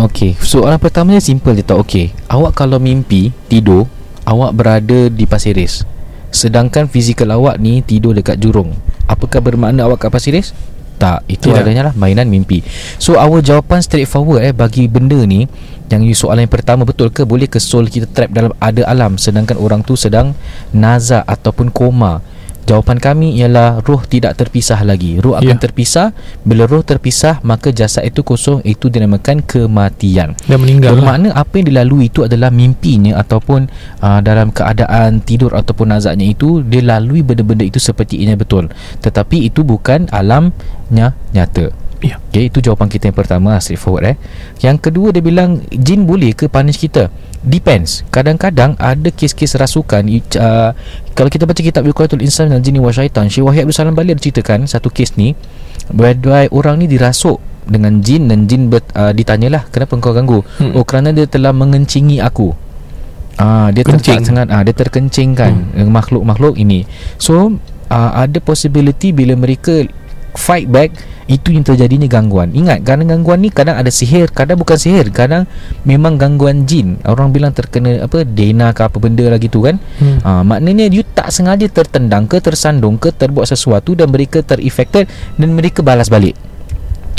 Okay, 0.00 0.32
soalan 0.40 0.80
pertamanya 0.80 1.20
simple 1.20 1.52
je 1.52 1.60
tau. 1.60 1.84
Okay, 1.84 2.16
awak 2.24 2.56
kalau 2.56 2.80
mimpi 2.80 3.36
tidur, 3.52 3.84
awak 4.24 4.56
berada 4.56 5.12
di 5.12 5.28
Pasir 5.28 5.52
Ris. 5.52 5.84
Sedangkan 6.32 6.88
fizikal 6.88 7.28
awak 7.36 7.60
ni 7.60 7.84
tidur 7.84 8.16
dekat 8.16 8.40
Jurong. 8.40 8.72
Apakah 9.04 9.44
bermakna 9.44 9.84
awak 9.84 10.08
kat 10.08 10.08
Pasir 10.08 10.32
Ris? 10.32 10.56
Tak, 11.00 11.24
itu 11.32 11.48
Tidak. 11.48 11.64
adanya 11.64 11.82
lah 11.88 11.94
mainan 11.96 12.28
mimpi. 12.28 12.60
So 13.00 13.16
our 13.16 13.40
jawapan 13.40 13.80
straightforward 13.80 14.44
eh 14.44 14.52
bagi 14.52 14.84
benda 14.84 15.16
ni 15.24 15.48
yang 15.88 16.04
you 16.04 16.12
soalan 16.12 16.44
yang 16.44 16.52
pertama 16.52 16.84
betul 16.84 17.08
ke 17.08 17.24
boleh 17.24 17.48
ke 17.48 17.56
soul 17.56 17.88
kita 17.88 18.04
trap 18.04 18.30
dalam 18.30 18.52
ada 18.60 18.84
alam 18.84 19.16
sedangkan 19.16 19.56
orang 19.56 19.80
tu 19.80 19.96
sedang 19.96 20.36
nazak 20.76 21.24
ataupun 21.24 21.72
koma. 21.72 22.20
Jawapan 22.70 23.02
kami 23.02 23.34
ialah 23.34 23.82
roh 23.82 24.06
tidak 24.06 24.38
terpisah 24.38 24.78
lagi. 24.86 25.18
Roh 25.18 25.34
akan 25.34 25.58
Ya. 25.58 25.58
terpisah. 25.58 26.14
Bila 26.46 26.70
roh 26.70 26.86
terpisah 26.86 27.42
maka 27.42 27.74
jasad 27.74 28.06
itu 28.06 28.22
kosong 28.22 28.62
itu 28.62 28.86
dinamakan 28.86 29.42
kematian. 29.42 30.38
dia 30.46 30.54
meninggal 30.54 30.94
lah 30.94 31.18
Bermakna 31.18 31.28
apa 31.34 31.58
yang 31.58 31.66
dilalui 31.66 32.06
itu 32.06 32.22
adalah 32.22 32.54
mimpinya 32.54 33.18
ataupun 33.18 33.66
uh, 33.98 34.22
dalam 34.22 34.54
keadaan 34.54 35.18
tidur 35.18 35.50
ataupun 35.50 35.90
nazaknya 35.90 36.30
itu 36.30 36.62
dia 36.62 36.86
lalui 36.86 37.26
benda-benda 37.26 37.66
itu 37.66 37.82
seperti 37.82 38.22
ini 38.22 38.38
betul. 38.38 38.70
Tetapi 39.02 39.50
itu 39.50 39.66
bukan 39.66 40.06
alamnya 40.14 41.18
nyata. 41.34 41.89
Ya. 42.00 42.16
Okay, 42.32 42.48
itu 42.48 42.64
jawapan 42.64 42.88
kita 42.88 43.12
yang 43.12 43.16
pertama 43.16 43.60
straightforward 43.60 44.16
eh. 44.16 44.16
Yang 44.64 44.88
kedua 44.88 45.12
dia 45.12 45.20
bilang 45.20 45.60
jin 45.68 46.08
boleh 46.08 46.32
ke 46.32 46.48
punish 46.48 46.80
kita? 46.80 47.12
Depends. 47.44 48.04
Kadang-kadang 48.08 48.76
ada 48.80 49.08
kes-kes 49.12 49.56
rasukan 49.56 50.04
uh, 50.36 50.72
kalau 51.12 51.28
kita 51.28 51.44
baca 51.44 51.60
kitab 51.60 51.84
Yuqatul 51.84 52.24
Insan 52.24 52.52
dan 52.52 52.64
Jini 52.64 52.80
wa 52.80 52.92
Syaitan, 52.92 53.28
Syekh 53.28 53.44
Wahid 53.44 53.68
Abdul 53.68 53.76
Salam 53.76 53.96
Bali 53.96 54.12
ada 54.12 54.20
ceritakan 54.20 54.64
satu 54.64 54.88
kes 54.88 55.16
ni 55.20 55.36
whereby 55.92 56.48
orang 56.52 56.80
ni 56.80 56.86
dirasuk 56.88 57.40
dengan 57.68 58.00
jin 58.00 58.32
dan 58.32 58.48
jin 58.48 58.72
ber, 58.72 58.80
uh, 58.96 59.12
ditanyalah 59.12 59.68
kenapa 59.68 59.92
engkau 59.96 60.12
ganggu? 60.16 60.40
Hmm. 60.56 60.72
Oh 60.76 60.84
kerana 60.88 61.12
dia 61.12 61.28
telah 61.28 61.52
mengencingi 61.52 62.20
aku. 62.24 62.52
Ah 63.40 63.68
dia 63.72 63.84
Kencing. 63.84 64.20
terkencing 64.20 64.24
sangat 64.24 64.46
ah 64.52 64.60
dia 64.64 64.72
terkencingkan 64.76 65.52
hmm. 65.76 65.88
makhluk-makhluk 65.92 66.56
ini. 66.56 66.88
So 67.20 67.60
uh, 67.92 68.10
ada 68.16 68.38
possibility 68.40 69.12
bila 69.12 69.36
mereka 69.36 69.84
fight 70.40 70.66
back 70.72 70.96
itu 71.30 71.54
yang 71.54 71.62
terjadinya 71.62 72.10
gangguan. 72.10 72.50
Ingat 72.50 72.82
kadang 72.82 73.06
gangguan 73.06 73.38
ni 73.44 73.54
kadang 73.54 73.78
ada 73.78 73.86
sihir, 73.86 74.34
kadang 74.34 74.58
bukan 74.58 74.74
sihir, 74.74 75.14
kadang 75.14 75.46
memang 75.86 76.18
gangguan 76.18 76.66
jin. 76.66 76.98
Orang 77.06 77.30
bilang 77.30 77.54
terkena 77.54 78.02
apa 78.02 78.26
dena 78.26 78.74
ke 78.74 78.82
apa 78.82 78.98
benda 78.98 79.28
lah 79.30 79.38
gitu 79.38 79.62
kan. 79.62 79.78
hmm. 79.78 80.26
Ha, 80.26 80.42
maknanya 80.42 80.90
you 80.90 81.06
tak 81.06 81.30
sengaja 81.30 81.70
tertendang 81.70 82.26
ke 82.26 82.42
tersandung 82.42 82.98
ke 82.98 83.14
terbuat 83.14 83.46
sesuatu 83.46 83.94
dan 83.94 84.10
mereka 84.10 84.42
terinfected 84.42 85.06
dan 85.38 85.48
mereka 85.54 85.86
balas 85.86 86.10
balik. 86.10 86.34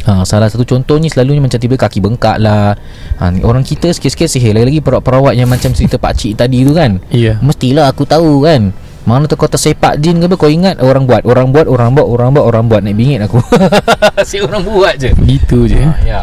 Ha, 0.01 0.25
salah 0.25 0.49
satu 0.49 0.65
contohnya 0.65 1.13
selalunya 1.13 1.45
macam 1.45 1.61
tiba 1.61 1.77
kaki 1.77 2.01
bengkak 2.01 2.41
lah 2.41 2.73
ha, 3.21 3.29
Orang 3.45 3.61
kita 3.61 3.93
sikit-sikit 3.93 4.33
sihir 4.33 4.57
Lagi-lagi 4.57 4.81
perawat-perawat 4.81 5.37
yang 5.37 5.45
macam 5.45 5.77
cerita 5.77 6.01
pakcik 6.01 6.41
tadi 6.41 6.65
tu 6.65 6.73
kan 6.73 6.97
Ya 7.13 7.37
Mestilah 7.37 7.85
aku 7.85 8.09
tahu 8.09 8.41
kan 8.41 8.73
Mana 9.01 9.25
tu 9.25 9.33
kau 9.33 9.49
tersepak 9.49 9.97
jin 9.97 10.21
ke 10.21 10.29
apa? 10.29 10.35
Kau 10.37 10.51
ingat? 10.51 10.77
Orang 10.81 11.09
buat 11.09 11.25
Orang 11.25 11.49
buat 11.49 11.65
Orang 11.65 11.97
buat 11.97 12.05
Orang 12.05 12.37
buat 12.37 12.45
Orang 12.45 12.65
buat. 12.69 12.81
Naik 12.85 12.97
bingit 12.97 13.19
aku. 13.25 13.41
Si 14.29 14.37
orang 14.37 14.61
buat 14.61 14.95
je. 15.01 15.09
Gitu 15.17 15.65
je. 15.65 15.81
Ha, 15.81 15.93
Ya. 16.05 16.21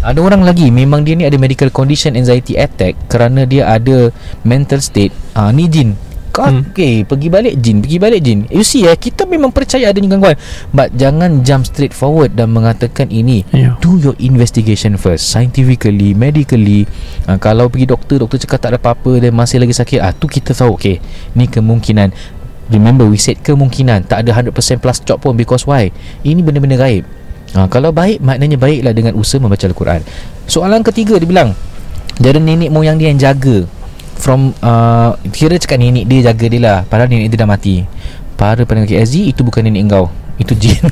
Ada 0.00 0.16
orang 0.22 0.46
lagi. 0.46 0.70
Memang 0.72 1.04
dia 1.04 1.18
ni 1.18 1.26
ada 1.28 1.36
medical 1.36 1.68
condition 1.68 2.16
Anxiety 2.16 2.56
attack 2.56 2.96
Kerana 3.10 3.44
dia 3.44 3.68
ada 3.68 4.14
Mental 4.46 4.80
state. 4.80 5.12
Ah 5.34 5.50
Ni 5.50 5.66
jin 5.66 6.09
kau 6.40 6.48
hmm. 6.48 6.72
okay, 6.72 6.94
Pergi 7.04 7.28
balik 7.28 7.54
jin 7.60 7.84
Pergi 7.84 7.98
balik 8.00 8.20
jin. 8.24 8.38
You 8.48 8.64
see 8.64 8.88
eh 8.88 8.96
Kita 8.96 9.28
memang 9.28 9.52
percaya 9.52 9.92
adanya 9.92 10.16
gangguan 10.16 10.40
But 10.72 10.96
jangan 10.96 11.44
jump 11.44 11.68
straight 11.68 11.92
forward 11.92 12.32
Dan 12.32 12.56
mengatakan 12.56 13.12
ini. 13.12 13.44
Yeah. 13.52 13.76
Do 13.84 14.00
your 14.00 14.16
investigation 14.16 14.96
first 14.96 15.28
Scientifically 15.28 16.16
Medically. 16.16 16.88
Uh, 17.28 17.36
Kalau 17.36 17.68
pergi 17.68 17.92
doktor 17.92 18.24
Doktor 18.24 18.40
cakap 18.40 18.58
tak 18.64 18.70
ada 18.72 18.78
apa-apa 18.80 19.20
Dan 19.20 19.36
masih 19.36 19.60
lagi 19.60 19.76
sakit. 19.76 20.00
Ah 20.00 20.16
tu 20.16 20.24
kita 20.24 20.56
tahu 20.56 20.72
Okay. 20.80 21.02
Ni 21.36 21.44
kemungkinan. 21.44 22.08
Remember 22.72 23.04
we 23.04 23.20
said 23.20 23.42
kemungkinan. 23.44 24.08
Tak 24.08 24.24
ada 24.24 24.30
100% 24.32 24.54
plus 24.80 24.98
chop 25.04 25.20
pun 25.20 25.36
Because 25.36 25.68
why? 25.68 25.92
Ini 26.24 26.40
benda-benda 26.40 26.80
gaib. 26.80 27.04
Ha, 27.52 27.68
Kalau 27.68 27.92
baik 27.92 28.22
Maknanya 28.24 28.56
baiklah 28.56 28.94
dengan 28.96 29.12
usaha 29.18 29.42
membaca 29.42 29.66
Al-Quran. 29.66 30.00
Soalan 30.48 30.80
ketiga 30.80 31.20
dia 31.20 31.28
bilang 31.28 31.52
Dari 32.16 32.40
nenek 32.40 32.70
moyang 32.72 32.96
dia 32.96 33.12
yang 33.12 33.20
jaga 33.20 33.79
from 34.20 34.52
uh, 34.60 35.16
kira 35.32 35.56
cakap 35.56 35.80
nenek 35.80 36.04
dia 36.04 36.30
jaga 36.30 36.46
dia 36.46 36.60
lah. 36.60 36.78
Padahal 36.84 37.08
nenek 37.08 37.32
dia 37.32 37.40
dah 37.40 37.48
mati. 37.48 37.88
Para 38.36 38.64
pendengar 38.68 38.88
KSG 38.92 39.32
itu 39.32 39.40
bukan 39.40 39.64
nenek 39.64 39.88
engkau. 39.88 40.06
Itu 40.40 40.56
jin. 40.56 40.80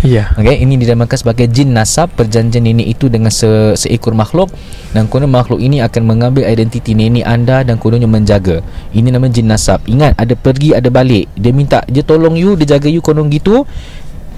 Ya. 0.00 0.32
Yeah. 0.32 0.40
okay, 0.40 0.56
Ini 0.64 0.80
dinamakan 0.80 1.12
sebagai 1.12 1.44
jin 1.44 1.76
nasab 1.76 2.08
Perjanjian 2.16 2.64
nenek 2.64 2.88
itu 2.88 3.12
dengan 3.12 3.28
se- 3.28 3.76
seekor 3.76 4.16
makhluk. 4.16 4.48
Dan 4.96 5.12
konon 5.12 5.28
makhluk 5.28 5.60
ini 5.60 5.84
akan 5.84 6.08
mengambil 6.08 6.48
identiti 6.48 6.96
nenek 6.96 7.26
anda 7.26 7.60
Dan 7.60 7.76
kononnya 7.76 8.08
menjaga. 8.08 8.64
Ini 8.96 9.12
nama 9.12 9.28
jin 9.28 9.50
nasab. 9.50 9.84
Ingat 9.84 10.16
ada 10.16 10.32
pergi 10.38 10.72
ada 10.72 10.88
balik. 10.88 11.28
Dia 11.36 11.52
minta 11.52 11.84
dia 11.90 12.00
tolong 12.00 12.38
you 12.38 12.56
Dia 12.56 12.78
jaga 12.78 12.88
you 12.88 13.04
konon 13.04 13.28
gitu 13.28 13.66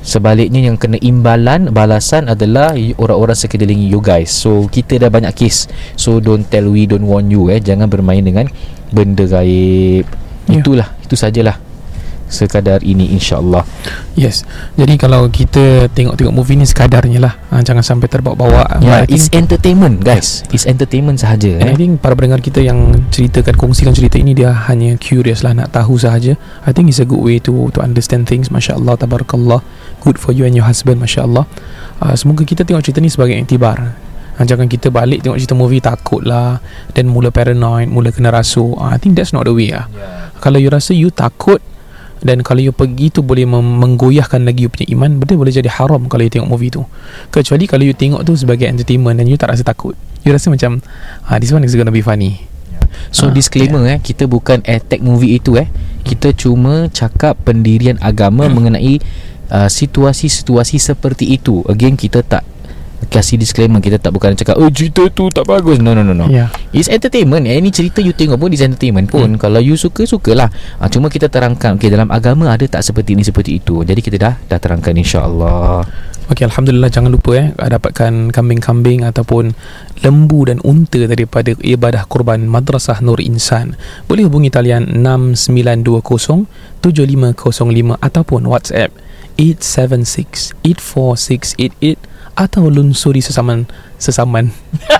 Sebaliknya 0.03 0.59
yang 0.59 0.75
kena 0.75 0.99
imbalan 0.99 1.71
Balasan 1.71 2.27
adalah 2.27 2.75
Orang-orang 2.99 3.39
sekeliling 3.39 3.87
you 3.87 4.03
guys. 4.03 4.35
So 4.35 4.67
kita 4.67 4.99
dah 4.99 5.09
banyak 5.09 5.31
kes. 5.33 5.71
So 5.95 6.19
don't 6.19 6.45
tell 6.51 6.69
we 6.69 6.91
Don't 6.91 7.07
warn 7.07 7.31
you 7.31 7.49
eh. 7.49 7.63
Jangan 7.63 7.87
bermain 7.87 8.21
dengan 8.21 8.51
Benda 8.91 9.25
gaib. 9.25 10.05
Yeah. 10.51 10.61
Itulah 10.61 10.91
Itu 11.07 11.15
sajalah. 11.15 11.57
Sekadar 12.33 12.81
ini 12.81 13.13
insyaAllah. 13.13 13.61
Yes. 14.17 14.49
Jadi 14.81 14.97
kalau 14.97 15.29
kita 15.29 15.93
tengok-tengok 15.93 16.33
movie 16.33 16.57
ni 16.57 16.65
sekadarnya 16.65 17.21
lah. 17.21 17.37
Ha, 17.53 17.61
Jangan 17.61 17.85
sampai 17.85 18.09
terbawa-bawa. 18.09 18.81
Yeah, 18.81 19.05
It's 19.05 19.29
entertainment 19.37 20.01
guys. 20.01 20.41
It's 20.49 20.65
entertainment 20.65 21.21
sahaja 21.21 21.61
And 21.61 21.69
eh. 21.69 21.73
I 21.73 21.77
think 21.77 22.01
para 22.01 22.17
pendengar 22.17 22.41
kita 22.41 22.65
yang 22.65 23.05
ceritakan 23.13 23.61
Kongsikan 23.61 23.93
cerita 23.93 24.17
ini 24.17 24.33
Dia 24.33 24.49
hanya 24.73 24.97
curious 24.97 25.45
lah 25.45 25.53
Nak 25.53 25.77
tahu 25.77 26.01
sahaja. 26.01 26.41
I 26.65 26.73
think 26.73 26.89
it's 26.89 27.05
a 27.05 27.07
good 27.07 27.21
way 27.21 27.37
to 27.45 27.69
to 27.77 27.85
understand 27.85 28.25
things 28.25 28.49
Masya 28.49 28.81
Allah 28.81 28.97
Tabarakallah 28.97 29.61
Good 30.03 30.19
for 30.19 30.35
you 30.35 30.43
and 30.43 30.55
your 30.59 30.67
husband 30.67 30.99
Masya 30.99 31.31
Allah 31.31 31.47
uh, 32.03 32.15
Semoga 32.19 32.43
kita 32.43 32.67
tengok 32.67 32.83
cerita 32.83 32.99
ni 32.99 33.07
sebagai 33.07 33.39
iktibar 33.39 33.95
ha, 34.35 34.41
Jangan 34.43 34.67
kita 34.67 34.91
balik 34.91 35.23
tengok 35.23 35.39
cerita 35.39 35.55
movie 35.55 35.79
Takut 35.79 36.27
lah 36.27 36.59
Dan 36.91 37.09
mula 37.15 37.31
paranoid 37.31 37.87
Mula 37.87 38.11
kena 38.11 38.35
rasuh 38.35 38.75
uh, 38.75 38.91
I 38.91 38.99
think 38.99 39.15
that's 39.15 39.31
not 39.31 39.47
the 39.47 39.55
way 39.55 39.71
lah 39.71 39.87
yeah. 39.95 40.35
Kalau 40.43 40.59
you 40.59 40.69
rasa 40.75 40.91
you 40.91 41.15
takut 41.15 41.63
dan 42.23 42.39
kalau 42.47 42.63
you 42.63 42.71
pergi 42.71 43.11
tu 43.11 43.19
boleh 43.27 43.43
menggoyahkan 43.51 44.47
lagi 44.47 44.63
you 44.63 44.71
punya 44.71 44.87
iman 44.95 45.19
betul 45.19 45.43
boleh 45.43 45.51
jadi 45.51 45.67
haram 45.67 46.07
kalau 46.07 46.23
you 46.23 46.31
tengok 46.31 46.55
movie 46.55 46.71
tu 46.71 46.87
kecuali 47.35 47.67
kalau 47.67 47.83
you 47.83 47.99
tengok 47.99 48.23
tu 48.23 48.39
sebagai 48.39 48.71
entertainment 48.71 49.19
dan 49.19 49.27
you 49.27 49.35
tak 49.35 49.51
rasa 49.51 49.67
takut 49.67 49.99
you 50.23 50.31
rasa 50.31 50.47
macam 50.47 50.79
ah, 51.27 51.43
this 51.43 51.51
one 51.51 51.67
is 51.67 51.75
gonna 51.75 51.91
be 51.91 51.99
funny 51.99 52.47
So 53.13 53.29
ha, 53.29 53.33
disclaimer 53.33 53.83
yeah. 53.85 53.97
eh 53.97 53.99
kita 54.01 54.29
bukan 54.29 54.65
attack 54.65 55.01
movie 55.01 55.41
itu 55.41 55.57
eh. 55.57 55.69
Kita 56.03 56.35
cuma 56.37 56.89
cakap 56.93 57.39
pendirian 57.43 57.97
agama 58.03 58.47
hmm. 58.47 58.55
mengenai 58.55 58.95
uh, 59.53 59.69
situasi-situasi 59.69 60.81
seperti 60.81 61.29
itu. 61.37 61.61
Again 61.69 61.95
kita 61.95 62.25
tak 62.25 62.43
kasih 63.13 63.37
disclaimer 63.37 63.83
kita 63.83 63.99
tak 63.99 64.15
bukan 64.15 64.33
cakap 64.33 64.57
oh 64.57 64.71
cerita 64.71 65.05
tu 65.11 65.27
tak 65.29 65.45
bagus 65.45 65.83
no 65.83 65.93
no 65.93 66.01
no 66.01 66.15
no 66.15 66.31
yeah. 66.31 66.49
it's 66.71 66.87
entertainment 66.87 67.45
eh, 67.45 67.59
ini 67.59 67.69
cerita 67.69 67.99
you 67.99 68.15
tengok 68.15 68.39
pun 68.39 68.49
it's 68.55 68.63
entertainment 68.63 69.11
pun 69.11 69.37
hmm. 69.37 69.41
kalau 69.41 69.59
you 69.59 69.75
suka 69.75 70.07
sukalah 70.07 70.49
ha, 70.79 70.87
cuma 70.87 71.13
kita 71.13 71.27
terangkan 71.27 71.77
okay, 71.77 71.91
dalam 71.91 72.09
agama 72.09 72.49
ada 72.49 72.65
tak 72.65 72.81
seperti 72.81 73.19
ini 73.19 73.27
seperti 73.27 73.59
itu 73.59 73.83
jadi 73.83 74.01
kita 74.01 74.17
dah 74.17 74.35
dah 74.47 74.59
terangkan 74.59 74.95
insyaallah 74.97 75.85
Okey 76.31 76.47
alhamdulillah 76.47 76.87
jangan 76.87 77.11
lupa 77.11 77.35
eh 77.35 77.51
dapatkan 77.51 78.31
kambing-kambing 78.31 79.03
ataupun 79.03 79.53
lembu 80.07 80.47
dan 80.47 80.63
unta 80.63 81.03
daripada 81.05 81.51
ibadah 81.59 82.07
kurban 82.07 82.47
Madrasah 82.47 83.03
Nur 83.03 83.19
Insan. 83.19 83.75
Boleh 84.07 84.31
hubungi 84.31 84.47
talian 84.49 85.03
6920 85.03 86.47
7505 86.79 87.99
ataupun 87.99 88.41
WhatsApp 88.47 88.95
876 89.37 90.57
84688 90.65 92.13
atau 92.37 92.69
lunsuri 92.73 93.21
sesaman 93.21 93.69
sesaman. 94.01 94.53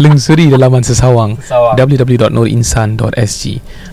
Lunsuri 0.00 0.48
dalaman 0.48 0.80
sesawang 0.80 1.36
www.nurinsan.sg 1.76 3.42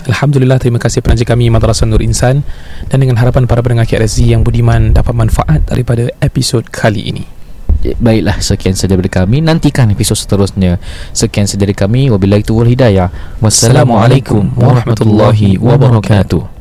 Alhamdulillah 0.07 0.57
terima 0.61 0.79
kasih 0.79 1.01
penaja 1.03 1.25
kami 1.25 1.49
Madrasah 1.51 1.89
Nur 1.89 1.99
Insan. 2.05 2.45
Dan 2.87 3.03
dengan 3.03 3.17
harapan 3.19 3.49
para 3.49 3.59
pendengar 3.65 3.89
KRSG 3.89 4.31
yang 4.31 4.45
budiman 4.45 4.93
dapat 4.95 5.17
manfaat 5.17 5.65
daripada 5.67 6.07
episod 6.23 6.63
kali 6.69 7.09
ini. 7.09 7.23
Eh, 7.83 7.97
Baiklah 7.97 8.39
sekian 8.39 8.77
saja 8.77 8.95
dari 8.95 9.11
kami. 9.11 9.41
Nantikan 9.43 9.89
episod 9.91 10.15
seterusnya. 10.15 10.79
Sekian 11.11 11.49
saja 11.49 11.65
dari 11.67 11.75
kami. 11.75 12.07
Wabillahi 12.13 12.43
tuwal 12.45 12.69
hidayah. 12.69 13.09
Wassalamualaikum 13.43 14.55
warahmatullahi 14.55 15.57
wabarakatuh 15.57 16.58